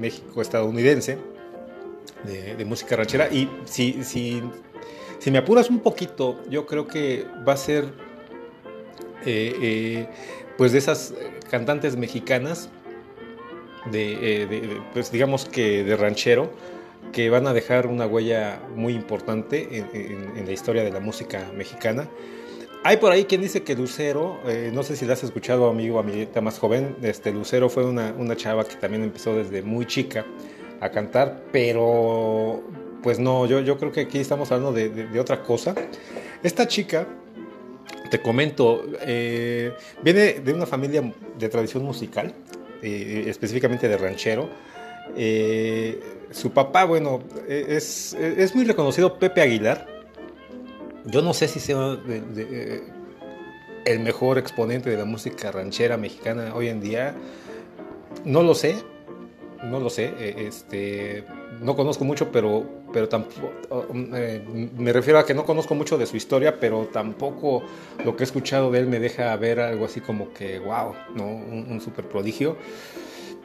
[0.00, 1.18] México-estadounidense
[2.24, 3.28] de, música ranchera.
[3.32, 4.42] Y si, si,
[5.18, 7.86] si, me apuras un poquito, yo creo que va a ser
[9.26, 10.06] eh,
[10.56, 11.14] pues de esas
[11.50, 12.70] cantantes mexicanas
[13.92, 16.50] eh, de, pues digamos que de ranchero,
[17.12, 22.08] que van a dejar una huella muy importante en, la historia de la música mexicana.
[22.86, 25.98] Hay por ahí quien dice que Lucero, eh, no sé si la has escuchado amigo,
[25.98, 30.26] amiguita más joven, este Lucero fue una, una chava que también empezó desde muy chica
[30.82, 32.62] a cantar, pero
[33.02, 35.74] pues no, yo, yo creo que aquí estamos hablando de, otra cosa.
[36.42, 37.08] Esta chica,
[38.10, 39.72] te comento, eh,
[40.02, 42.34] viene de una familia de tradición musical,
[42.82, 44.50] eh, específicamente de ranchero.
[46.32, 49.93] Su papá, bueno, es, es, muy reconocido Pepe Aguilar.
[51.04, 51.98] Yo no sé si sea
[53.84, 57.14] el mejor exponente de la música ranchera mexicana hoy en día.
[58.24, 58.76] No lo sé,
[59.62, 60.14] no lo sé.
[60.18, 61.24] Eh, este,
[61.60, 63.52] no conozco mucho, pero, pero tampoco.
[63.92, 67.62] me refiero a que no conozco mucho de su historia, pero tampoco
[68.04, 71.26] lo que he escuchado de él me deja ver algo así como que, wow, ¿no?
[71.26, 72.56] un, un super prodigio.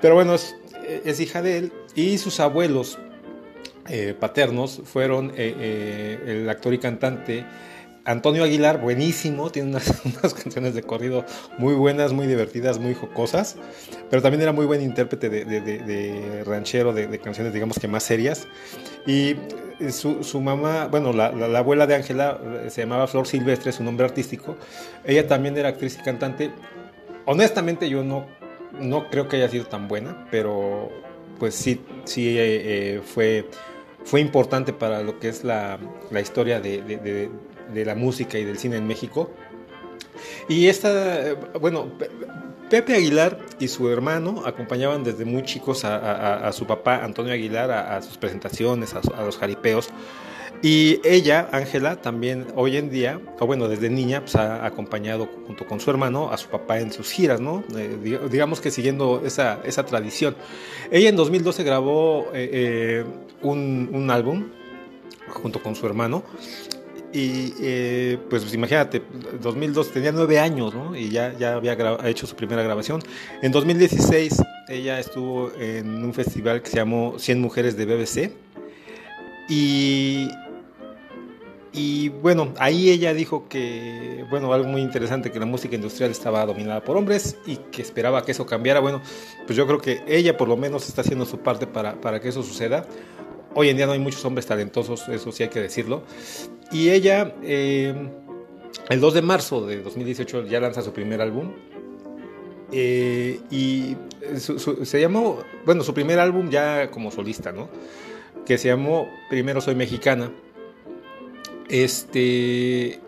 [0.01, 0.55] Pero bueno, es,
[1.03, 2.97] es, hija de él y sus abuelos
[3.89, 7.45] eh, paternos fueron eh, eh, el actor y cantante
[8.09, 11.25] Antonio Aguilar, buenísimo, tiene unas, canciones de corrido
[11.57, 13.55] muy buenas, muy divertidas, muy jocosas,
[14.09, 18.47] pero también era muy buen intérprete de, ranchero, de, canciones digamos que más serias.
[19.05, 19.35] Y
[19.79, 21.27] eh, su, mamá, bueno, la,
[21.59, 24.57] abuela de Ángela se llamaba Flor Silvestre, su nombre artístico,
[25.03, 26.51] ella también era actriz y cantante.
[27.25, 28.25] Honestamente yo no,
[28.79, 30.89] no creo que haya sido tan buena, pero
[31.37, 32.37] pues sí, sí
[33.05, 33.45] fue,
[34.03, 35.79] fue importante para lo que es la,
[36.11, 37.29] la historia de,
[37.73, 39.29] de la música y del cine en México.
[40.47, 41.91] Y esta, bueno,
[42.69, 48.01] Pepe Aguilar y su hermano acompañaban desde muy chicos a, su papá Antonio Aguilar a,
[48.01, 49.89] sus presentaciones, a, los jaripeos.
[50.61, 55.65] Y ella, Ángela, también hoy en día, o bueno, desde niña, pues ha acompañado junto
[55.65, 57.63] con su hermano a su papá en sus giras, ¿no?
[57.75, 60.35] Eh, digamos que siguiendo esa, esa, tradición.
[60.91, 63.05] Ella en 2012 grabó eh, eh,
[63.41, 64.49] un, un álbum
[65.29, 66.23] junto con su hermano
[67.11, 69.01] y eh, pues, imagínate,
[69.41, 70.95] 2002 tenía nueve años, ¿no?
[70.95, 71.75] Y ya, ya había
[72.05, 73.01] hecho su primera grabación.
[73.41, 78.31] En 2016 ella estuvo en un festival que se llamó 100 Mujeres de BBC.
[79.49, 80.29] Y,
[81.73, 86.45] y bueno, ahí ella dijo que, bueno, algo muy interesante, que la música industrial estaba
[86.45, 88.79] dominada por hombres y que esperaba que eso cambiara.
[88.79, 89.01] Bueno,
[89.45, 92.29] pues yo creo que ella por lo menos está haciendo su parte para, para que
[92.29, 92.85] eso suceda.
[93.55, 96.03] Hoy en día no hay muchos hombres talentosos, eso sí hay que decirlo.
[96.71, 97.93] Y ella, eh,
[98.89, 101.51] el 2 de marzo de 2018, ya lanza su primer álbum.
[102.71, 103.97] Eh, y
[104.37, 107.69] se llamó, bueno, su primer álbum ya como solista, ¿no?
[108.45, 110.32] Que se llamó Primero Soy Mexicana.
[111.69, 112.99] Este,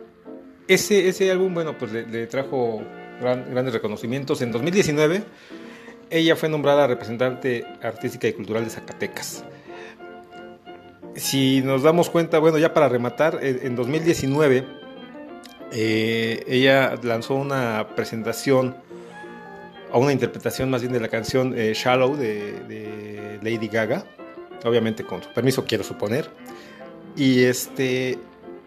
[0.67, 2.81] ese, ese álbum, bueno, pues le, trajo
[3.19, 4.41] grandes reconocimientos.
[4.41, 5.23] En 2019,
[6.09, 9.43] ella fue nombrada representante artística y cultural de Zacatecas
[11.15, 14.65] si nos damos cuenta, bueno, ya para rematar, en 2019
[15.71, 18.75] eh, ella lanzó una presentación
[19.91, 24.05] o una interpretación más bien de la canción eh, Shallow de, Lady Gaga,
[24.63, 26.29] obviamente con su permiso quiero suponer.
[27.15, 28.17] Y este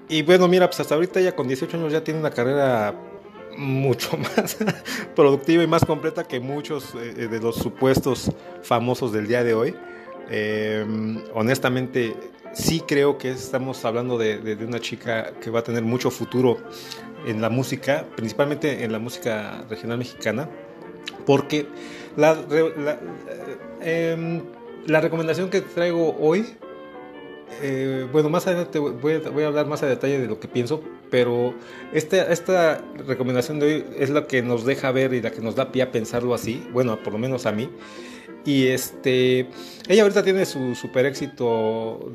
[0.08, 2.94] y bueno, mira, pues hasta ahorita ella con 18 años ya tiene una carrera
[3.56, 4.58] mucho más
[5.14, 8.30] productiva y más completa que muchos eh, de los supuestos
[8.62, 9.74] famosos del día de hoy.
[11.34, 12.14] honestamente,
[12.52, 16.58] sí creo que estamos hablando de, de, una chica que va a tener mucho futuro
[17.26, 20.48] en la música, principalmente en la música regional mexicana,
[21.26, 21.66] porque
[22.16, 22.38] la,
[23.80, 24.42] eh,
[24.86, 26.46] la recomendación que traigo hoy,
[27.62, 31.54] eh, bueno, más adelante voy a, hablar más a detalle de lo que pienso, pero
[31.92, 35.54] esta, esta recomendación de hoy es la que nos deja ver y la que nos
[35.54, 37.68] da pie a pensarlo así, bueno, por lo menos a mí.
[38.44, 39.48] Y este,
[39.88, 42.12] ella ahorita tiene su super éxito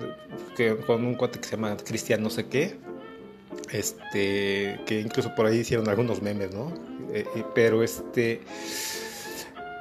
[0.86, 2.78] con un cuate que se llama Cristian no sé qué,
[3.72, 6.74] este, que incluso por ahí hicieron algunos memes, ¿no?
[7.14, 8.42] Eh, pero este,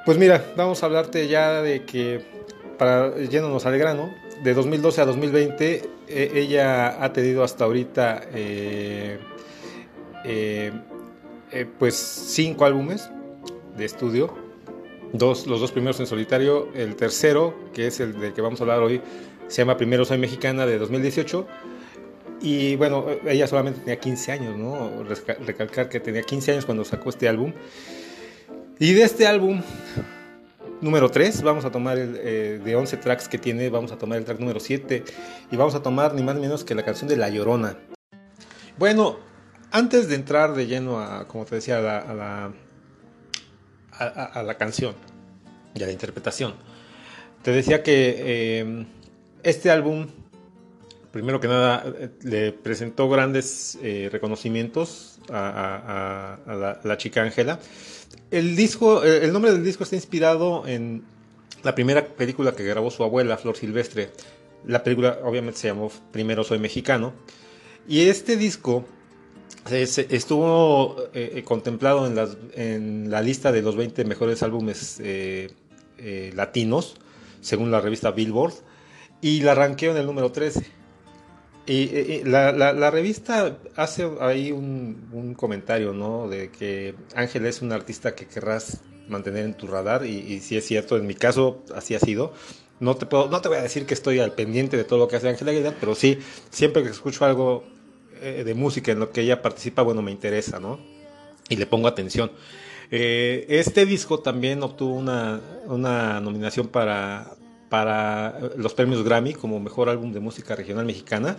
[0.05, 2.21] pues mira, vamos a hablarte ya de que,
[2.79, 9.19] para yéndonos al grano, de 2012 a 2020, eh, ella ha tenido hasta ahorita, eh,
[11.77, 13.11] pues, cinco álbumes
[13.77, 14.49] de estudio
[15.13, 16.69] Dos, los dos primeros en solitario.
[16.75, 19.01] El tercero, que es el del que vamos a hablar hoy,
[19.47, 21.47] se llama Primero Soy Mexicana de 2018.
[22.41, 25.03] Y bueno, ella solamente tenía 15 años, ¿no?
[25.45, 27.53] Recalcar que tenía 15 años cuando sacó este álbum.
[28.77, 29.61] Y de este álbum,
[30.81, 34.17] número 3, vamos a tomar el, eh, de 11 tracks que tiene, vamos a tomar
[34.17, 35.03] el track número 7
[35.51, 37.77] y vamos a tomar ni más ni menos que la canción de La Llorona.
[38.77, 39.19] Bueno,
[39.71, 42.53] antes de entrar de lleno a, como te decía, a la
[43.99, 44.95] a, la canción
[45.75, 46.53] y a la interpretación.
[47.43, 48.85] Te decía que eh,
[49.43, 50.07] este álbum,
[51.11, 51.85] primero que nada,
[52.21, 57.59] le presentó grandes eh, reconocimientos a, la, chica Ángela.
[58.31, 61.03] El disco, eh, el nombre del disco está inspirado en
[61.63, 64.11] la primera película que grabó su abuela, Flor Silvestre.
[64.65, 67.13] La película obviamente se llamó Primero Soy Mexicano.
[67.87, 68.85] Y este disco
[69.71, 72.05] estuvo eh, eh, contemplado
[72.53, 75.01] en, la lista de los 20 mejores álbumes
[76.35, 76.95] latinos,
[77.41, 78.53] según la revista Billboard,
[79.21, 80.78] y la ranqueó en el número 13.
[81.65, 86.27] Y, la, la, revista hace ahí un, un, comentario, ¿no?
[86.27, 90.65] De que Ángela es un artista que querrás mantener en tu radar, y, si es
[90.65, 92.33] cierto, en mi caso así ha sido.
[92.79, 95.07] No te, puedo, no te voy a decir que estoy al pendiente de todo lo
[95.07, 97.65] que hace Ángela Aguilar, pero sí, siempre que escucho algo
[98.21, 100.79] eh, de música en lo que ella participa, bueno, me interesa, ¿no?
[101.49, 102.31] Y le pongo atención.
[102.89, 107.35] Eh, este disco también obtuvo una, una nominación para,
[107.69, 111.37] para los premios Grammy como mejor álbum de música regional mexicana.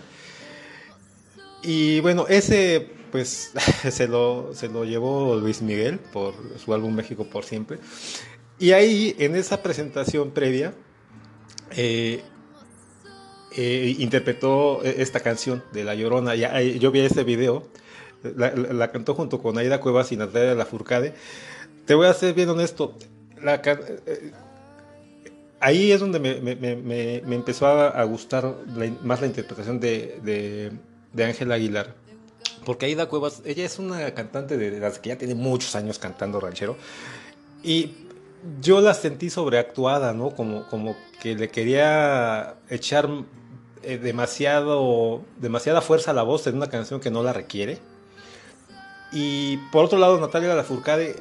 [1.63, 3.51] Y bueno, ese pues
[3.91, 7.77] se lo, se lo llevó Luis Miguel por su álbum México por siempre.
[8.57, 10.73] Y ahí, en esa presentación previa,
[11.75, 12.21] eh,
[13.55, 16.35] eh, interpretó eh, esta canción de La Llorona.
[16.35, 17.67] Ya, yo vi ese video,
[18.23, 21.13] la, cantó junto con Aida Cuevas y Natalia Lafourcade.
[21.85, 22.97] Te voy a ser bien honesto,
[23.43, 24.31] eh,
[25.61, 28.55] ahí es donde me, empezó a, gustar
[29.03, 30.71] más la interpretación de
[31.17, 31.95] Ángela Aguilar.
[32.65, 35.97] Porque Aida Cuevas, ella es una cantante de, de las que ya tiene muchos años
[35.97, 36.77] cantando ranchero.
[37.63, 37.93] Y
[38.61, 40.31] yo la sentí sobreactuada, ¿no?
[40.31, 43.09] Como, como que le quería echar
[43.83, 47.79] eh, demasiado, demasiada fuerza a la voz en una canción que no la requiere.
[49.11, 51.15] Y por otro lado, Natalia Lafourcade,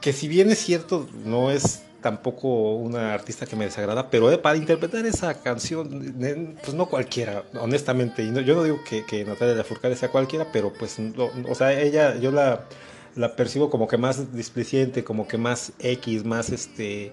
[0.00, 4.56] que si bien es cierto, no es tampoco una artista que me desagrada, pero para
[4.56, 6.14] interpretar esa canción,
[6.62, 8.24] pues no cualquiera, honestamente.
[8.44, 10.96] Yo no digo que, que Natalia Lafourcade sea cualquiera, pero pues,
[11.48, 12.66] o sea, ella, yo la,
[13.16, 17.12] la percibo como que más displiciente, como que más X, más este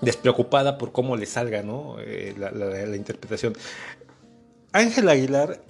[0.00, 1.96] despreocupada por cómo le salga ¿no?
[2.00, 3.54] Eh, la, interpretación.
[4.72, 5.60] Ángel Aguilar,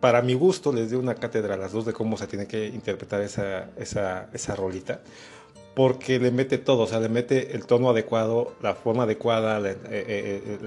[0.00, 2.66] para mi gusto, les dio una cátedra a las dos de cómo se tiene que
[2.66, 5.00] interpretar esa, esa, esa rolita,
[5.74, 9.70] porque le mete todo, o sea, le mete el tono adecuado, la forma adecuada, la,
[9.70, 10.58] eh, eh,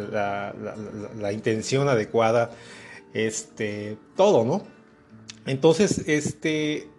[1.34, 2.51] intención adecuada,
[3.14, 4.64] este, todo, ¿no?
[5.45, 6.89] Entonces, este,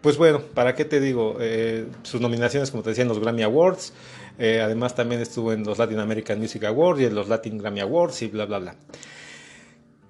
[0.00, 1.36] pues bueno, ¿para qué te digo?
[2.02, 3.92] sus nominaciones, como te decía, en los Grammy Awards,
[4.38, 7.80] eh, además también estuvo en los Latin American Music Awards y en los Latin Grammy
[7.80, 8.76] Awards y bla, bla, bla.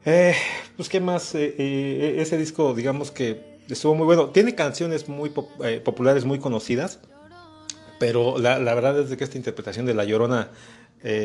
[0.05, 0.35] Eh,
[0.77, 4.31] pues qué más, eh, ese disco digamos que estuvo muy bueno.
[4.31, 7.01] Tiene canciones muy populares, muy conocidas,
[7.99, 10.51] pero la, verdad es que esta interpretación de La Llorona...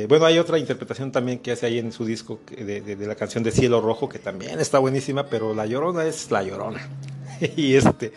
[0.08, 3.44] bueno, hay otra interpretación también que hace ahí en su disco de, de, la canción
[3.44, 6.88] de Cielo Rojo, que también está buenísima, pero La Llorona es La Llorona.
[7.56, 8.14] y, este,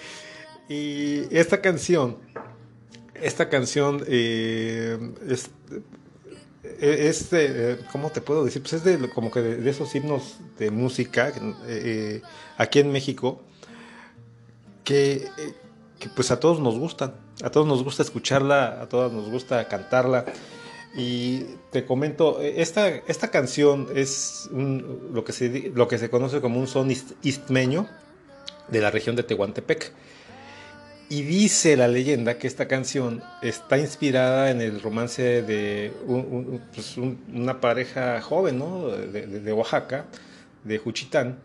[0.68, 2.16] y esta canción
[3.22, 4.98] esta canción eh,
[5.28, 5.50] es,
[6.80, 8.62] es de, ¿cómo te puedo decir?
[8.62, 11.32] Pues es de como que de, esos himnos de música
[11.66, 12.22] eh,
[12.56, 13.40] aquí en México
[14.86, 15.28] que,
[15.98, 17.12] que, pues a todos nos gustan,
[17.42, 20.24] a todos nos gusta escucharla, a todos nos gusta cantarla.
[20.96, 21.40] Y
[21.72, 26.66] te comento, esta, esta canción es lo, que se, lo que se conoce como un
[26.66, 26.90] son
[27.22, 27.86] istmeño
[28.68, 29.92] de la región de Tehuantepec.
[31.08, 35.92] Y dice la leyenda que esta canción está inspirada en el romance de
[36.74, 38.88] pues, una pareja joven ¿no?
[38.88, 40.06] de, Oaxaca,
[40.64, 41.38] de Juchitán.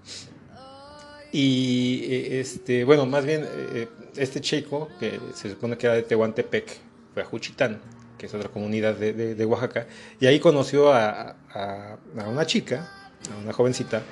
[1.31, 6.03] Y eh, este, bueno, más bien eh, este chico, que se supone que era de
[6.03, 6.77] Tehuantepec,
[7.13, 7.81] fue a Juchitán,
[8.17, 9.87] que es otra comunidad de, Oaxaca,
[10.19, 11.35] y ahí conoció a,
[12.27, 12.91] una chica,
[13.33, 14.03] a una jovencita,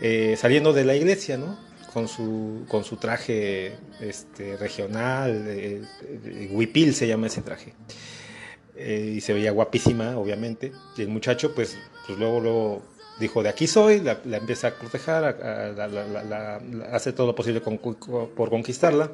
[0.00, 1.56] eh, saliendo de la iglesia, ¿no?
[1.94, 7.72] con su, con su traje este, regional, eh, eh, huipil se llama ese traje.
[8.74, 10.72] Eh, y se veía guapísima, obviamente.
[10.96, 12.82] Y el muchacho, pues, pues luego, luego
[13.18, 15.38] dijo, de aquí soy, la, empieza a cortejar,
[16.92, 19.12] hace todo lo posible por conquistarla.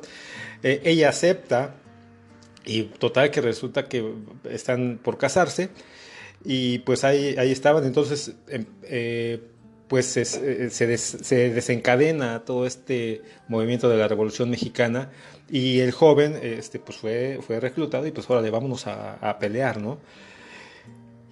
[0.62, 1.74] ella acepta
[2.64, 4.14] y total que resulta que
[4.50, 5.70] están por casarse
[6.44, 7.84] y pues ahí, ahí estaban.
[7.84, 8.64] Entonces, em,
[9.90, 15.10] pues se, se, desencadena todo este movimiento de la Revolución Mexicana
[15.50, 19.80] y el joven este, pues fue, fue reclutado y pues ahora le vámonos a, pelear,
[19.80, 19.98] ¿no?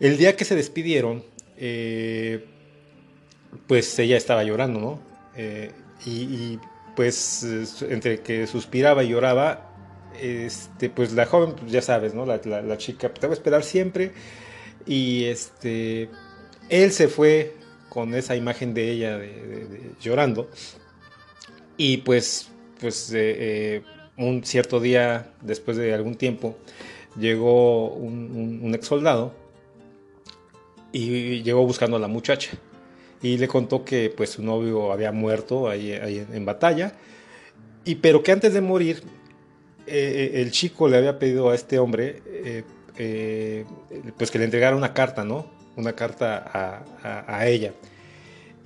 [0.00, 1.22] El día que se despidieron,
[1.56, 2.46] eh,
[3.66, 5.00] pues ella estaba llorando, ¿no?
[5.36, 5.72] Eh,
[6.06, 6.58] y,
[6.94, 7.44] pues
[7.88, 9.70] entre que suspiraba y lloraba,
[10.20, 12.26] este, pues la joven, pues, ya sabes, ¿no?
[12.26, 14.12] La, chica pues, te va a esperar siempre
[14.84, 16.08] y este,
[16.68, 17.54] él se fue
[17.88, 19.20] con esa imagen de ella
[20.00, 20.48] llorando.
[21.76, 22.48] Y pues,
[22.80, 23.36] pues eh,
[23.76, 23.82] eh,
[24.16, 26.58] un cierto día, después de algún tiempo,
[27.18, 29.32] llegó un, ex soldado
[30.92, 32.50] y llegó buscando a la muchacha.
[33.22, 36.92] Y le contó que pues su novio había muerto ahí, en, batalla.
[37.84, 39.02] Y pero que antes de morir,
[39.86, 42.22] eh, el chico le había pedido a este hombre
[44.16, 45.58] pues que le entregara una carta, ¿no?
[45.78, 47.72] una carta a, ella.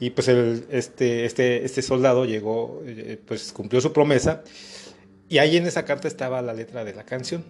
[0.00, 4.42] Y pues el, este, este, este soldado llegó, eh, pues cumplió su promesa,
[5.28, 7.44] y ahí en esa carta estaba la letra de la canción.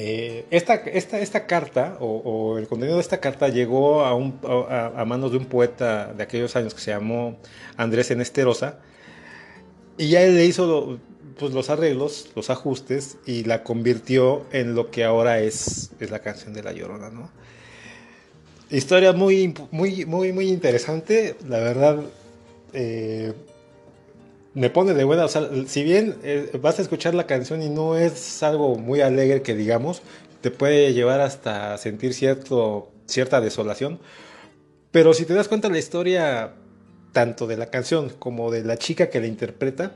[0.00, 5.38] Eh, esta, esta, esta, carta, o, el contenido de esta carta, llegó a, manos de
[5.38, 7.36] un poeta de aquellos años que se llamó
[7.76, 8.78] Andrés Enesterosa,
[9.96, 11.00] y ya él le hizo
[11.36, 16.20] pues, los arreglos, los ajustes, y la convirtió en lo que ahora es, es la
[16.20, 17.10] canción de La Llorona.
[18.70, 21.34] Historia muy, muy, muy, muy interesante.
[21.48, 22.04] La verdad,
[22.72, 23.32] eh,
[24.58, 25.24] me pone de buena.
[25.24, 29.00] O sea, si bien eh, vas a escuchar la canción y no es algo muy
[29.00, 30.02] alegre que digamos,
[30.40, 34.00] te puede llevar hasta sentir cierto, cierta desolación.
[34.90, 36.54] Pero si te das cuenta, la historia,
[37.12, 39.92] tanto de la canción como de la chica que la interpreta,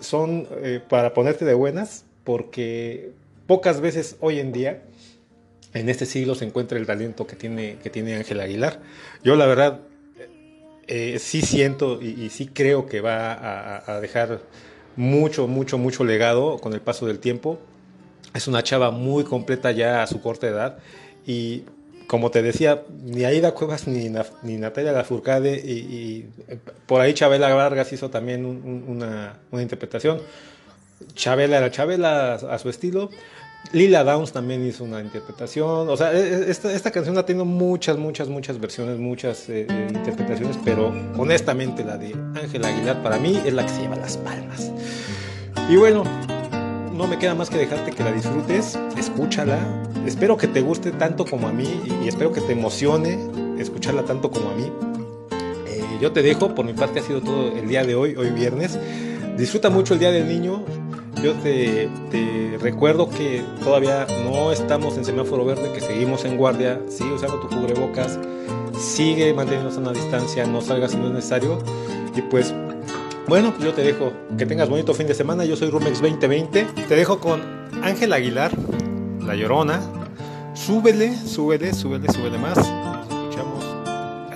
[0.00, 3.12] son eh, para ponerte de buenas, porque
[3.46, 4.82] pocas veces hoy en día
[5.74, 8.80] en este siglo se encuentra el talento que tiene, que tiene Ángel Aguilar.
[9.22, 9.80] Yo la verdad
[10.88, 14.40] eh, sí siento y, sí creo que va a, dejar
[14.96, 17.58] mucho, mucho, mucho legado con el paso del tiempo.
[18.34, 20.78] Es una chava muy completa ya a su corta edad
[21.26, 21.64] y
[22.06, 24.08] como te decía, ni Aida Cuevas ni,
[24.42, 26.30] ni Natalia Lafourcade y, y,
[26.86, 30.20] por ahí Chabela Vargas hizo también una, una, interpretación.
[31.14, 33.10] Chabela era Chabela a su estilo,
[33.72, 35.88] Lila Downs también hizo una interpretación.
[35.88, 39.88] O sea, e, e, esta, canción ha tenido muchas, muchas, muchas versiones, muchas eh, eh,
[39.90, 44.16] interpretaciones, pero honestamente la de Ángel Aguilar para mí es la que se lleva las
[44.16, 44.72] palmas.
[45.68, 46.04] Y bueno,
[46.92, 49.58] no me queda más que dejarte que la disfrutes, escúchala.
[50.06, 51.68] Espero que te guste tanto como a mí
[52.02, 53.18] y espero que te emocione
[53.58, 54.70] escucharla tanto como a mí.
[55.68, 58.30] Eh, yo te dejo, por mi parte ha sido todo el día de hoy, hoy
[58.30, 58.78] viernes.
[59.36, 60.64] Disfruta mucho el Día del Niño,
[61.26, 67.14] yo te, recuerdo que todavía no estamos en semáforo verde, que seguimos en guardia, sigue
[67.14, 68.16] usando tu cubrebocas,
[68.78, 71.58] sigue manteniéndonos a una distancia, no salgas si no es necesario.
[72.14, 72.54] Y pues,
[73.26, 75.44] bueno, yo te dejo que tengas bonito fin de semana.
[75.44, 76.64] Yo soy Rumex 2020.
[76.88, 77.42] Te dejo con
[77.82, 78.52] Ángel Aguilar,
[79.24, 79.80] La Llorona.
[80.54, 82.56] Súbele, súbele, súbele, súbele más.
[82.56, 83.64] Nos escuchamos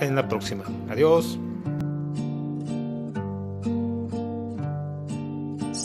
[0.01, 0.65] en la próxima.
[0.89, 1.39] Adiós.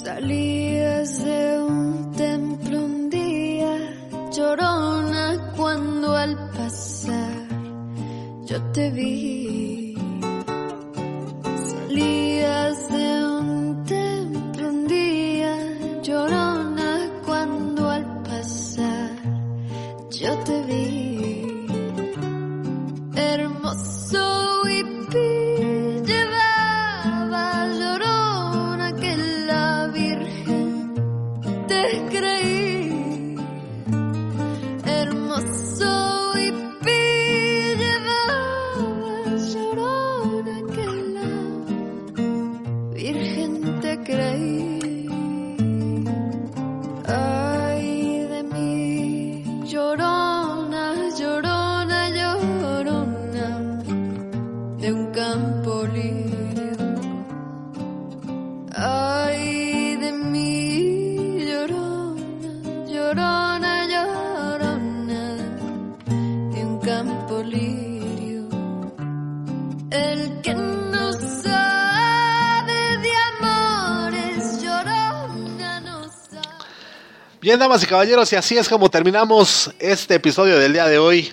[0.04, 0.55] de
[4.56, 7.48] llorona cuando al pasar
[8.46, 9.75] yo te vi.
[77.56, 81.32] Bien, damas y caballeros, y así es como terminamos este episodio del día de hoy.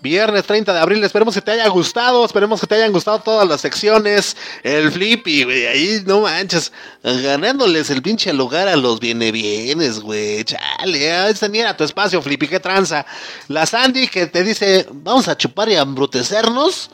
[0.00, 3.48] Viernes 30 de abril, esperemos que te haya gustado, esperemos que te hayan gustado todas
[3.48, 6.72] las secciones, el flippy, güey, ahí no manches,
[7.04, 12.48] ganándoles el pinche lugar a los viene bienes, güey, chale, este ni tu espacio, flippy,
[12.48, 13.06] qué tranza.
[13.46, 16.90] La Sandy que te dice, vamos a chupar y a embrutecernos,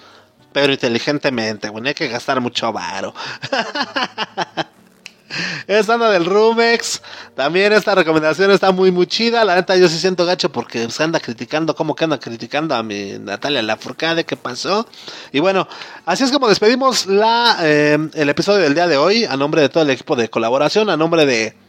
[0.52, 3.14] pero inteligentemente, güey, no hay que gastar mucho varo.
[5.66, 7.02] Es anda del Rumex.
[7.34, 9.44] También esta recomendación está muy, muy chida.
[9.44, 11.74] La neta, yo sí siento gacho porque se anda criticando.
[11.74, 14.24] ¿Cómo que anda criticando a mi Natalia Lafourcade?
[14.24, 14.86] ¿Qué pasó?
[15.32, 15.68] Y bueno,
[16.06, 19.24] así es como despedimos la, eh, el episodio del día de hoy.
[19.24, 20.90] A nombre de todo el equipo de colaboración.
[20.90, 21.67] A nombre de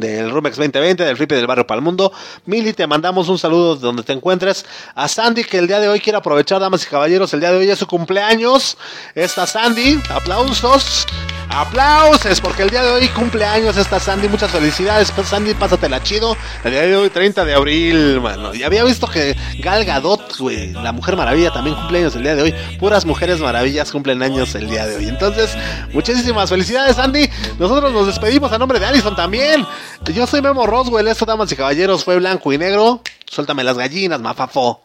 [0.00, 2.12] del Rumex 2020, del Flippy del Barrio Palmundo.
[2.44, 4.64] Mili, te mandamos un saludo donde te encuentres.
[4.94, 7.58] A Sandy, que el día de hoy quiere aprovechar, damas y caballeros, el día de
[7.58, 8.76] hoy es su cumpleaños.
[9.14, 11.06] Esta Sandy, aplausos.
[11.48, 14.28] Aplausos, porque el día de hoy cumpleaños esta Sandy.
[14.28, 16.36] Muchas felicidades, pues, Sandy, pásatela chido.
[16.64, 18.52] El día de hoy, 30 de abril, mano.
[18.52, 22.42] Y había visto que Gal Gadot, güey, la Mujer Maravilla, también cumpleaños el día de
[22.42, 22.54] hoy.
[22.78, 25.08] Puras mujeres maravillas cumplen años el día de hoy.
[25.08, 25.56] Entonces,
[25.92, 27.30] muchísimas felicidades, Sandy.
[27.58, 29.64] Nosotros nos despedimos a nombre de Allison también.
[30.12, 33.02] Yo soy Memo Roswell, esto, damas y caballeros, fue blanco y negro.
[33.26, 34.82] Suéltame las gallinas, mafafo.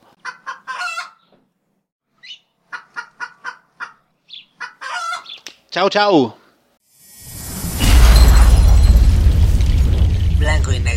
[5.70, 6.36] Chau, chau.
[10.38, 10.91] Blanco y negro.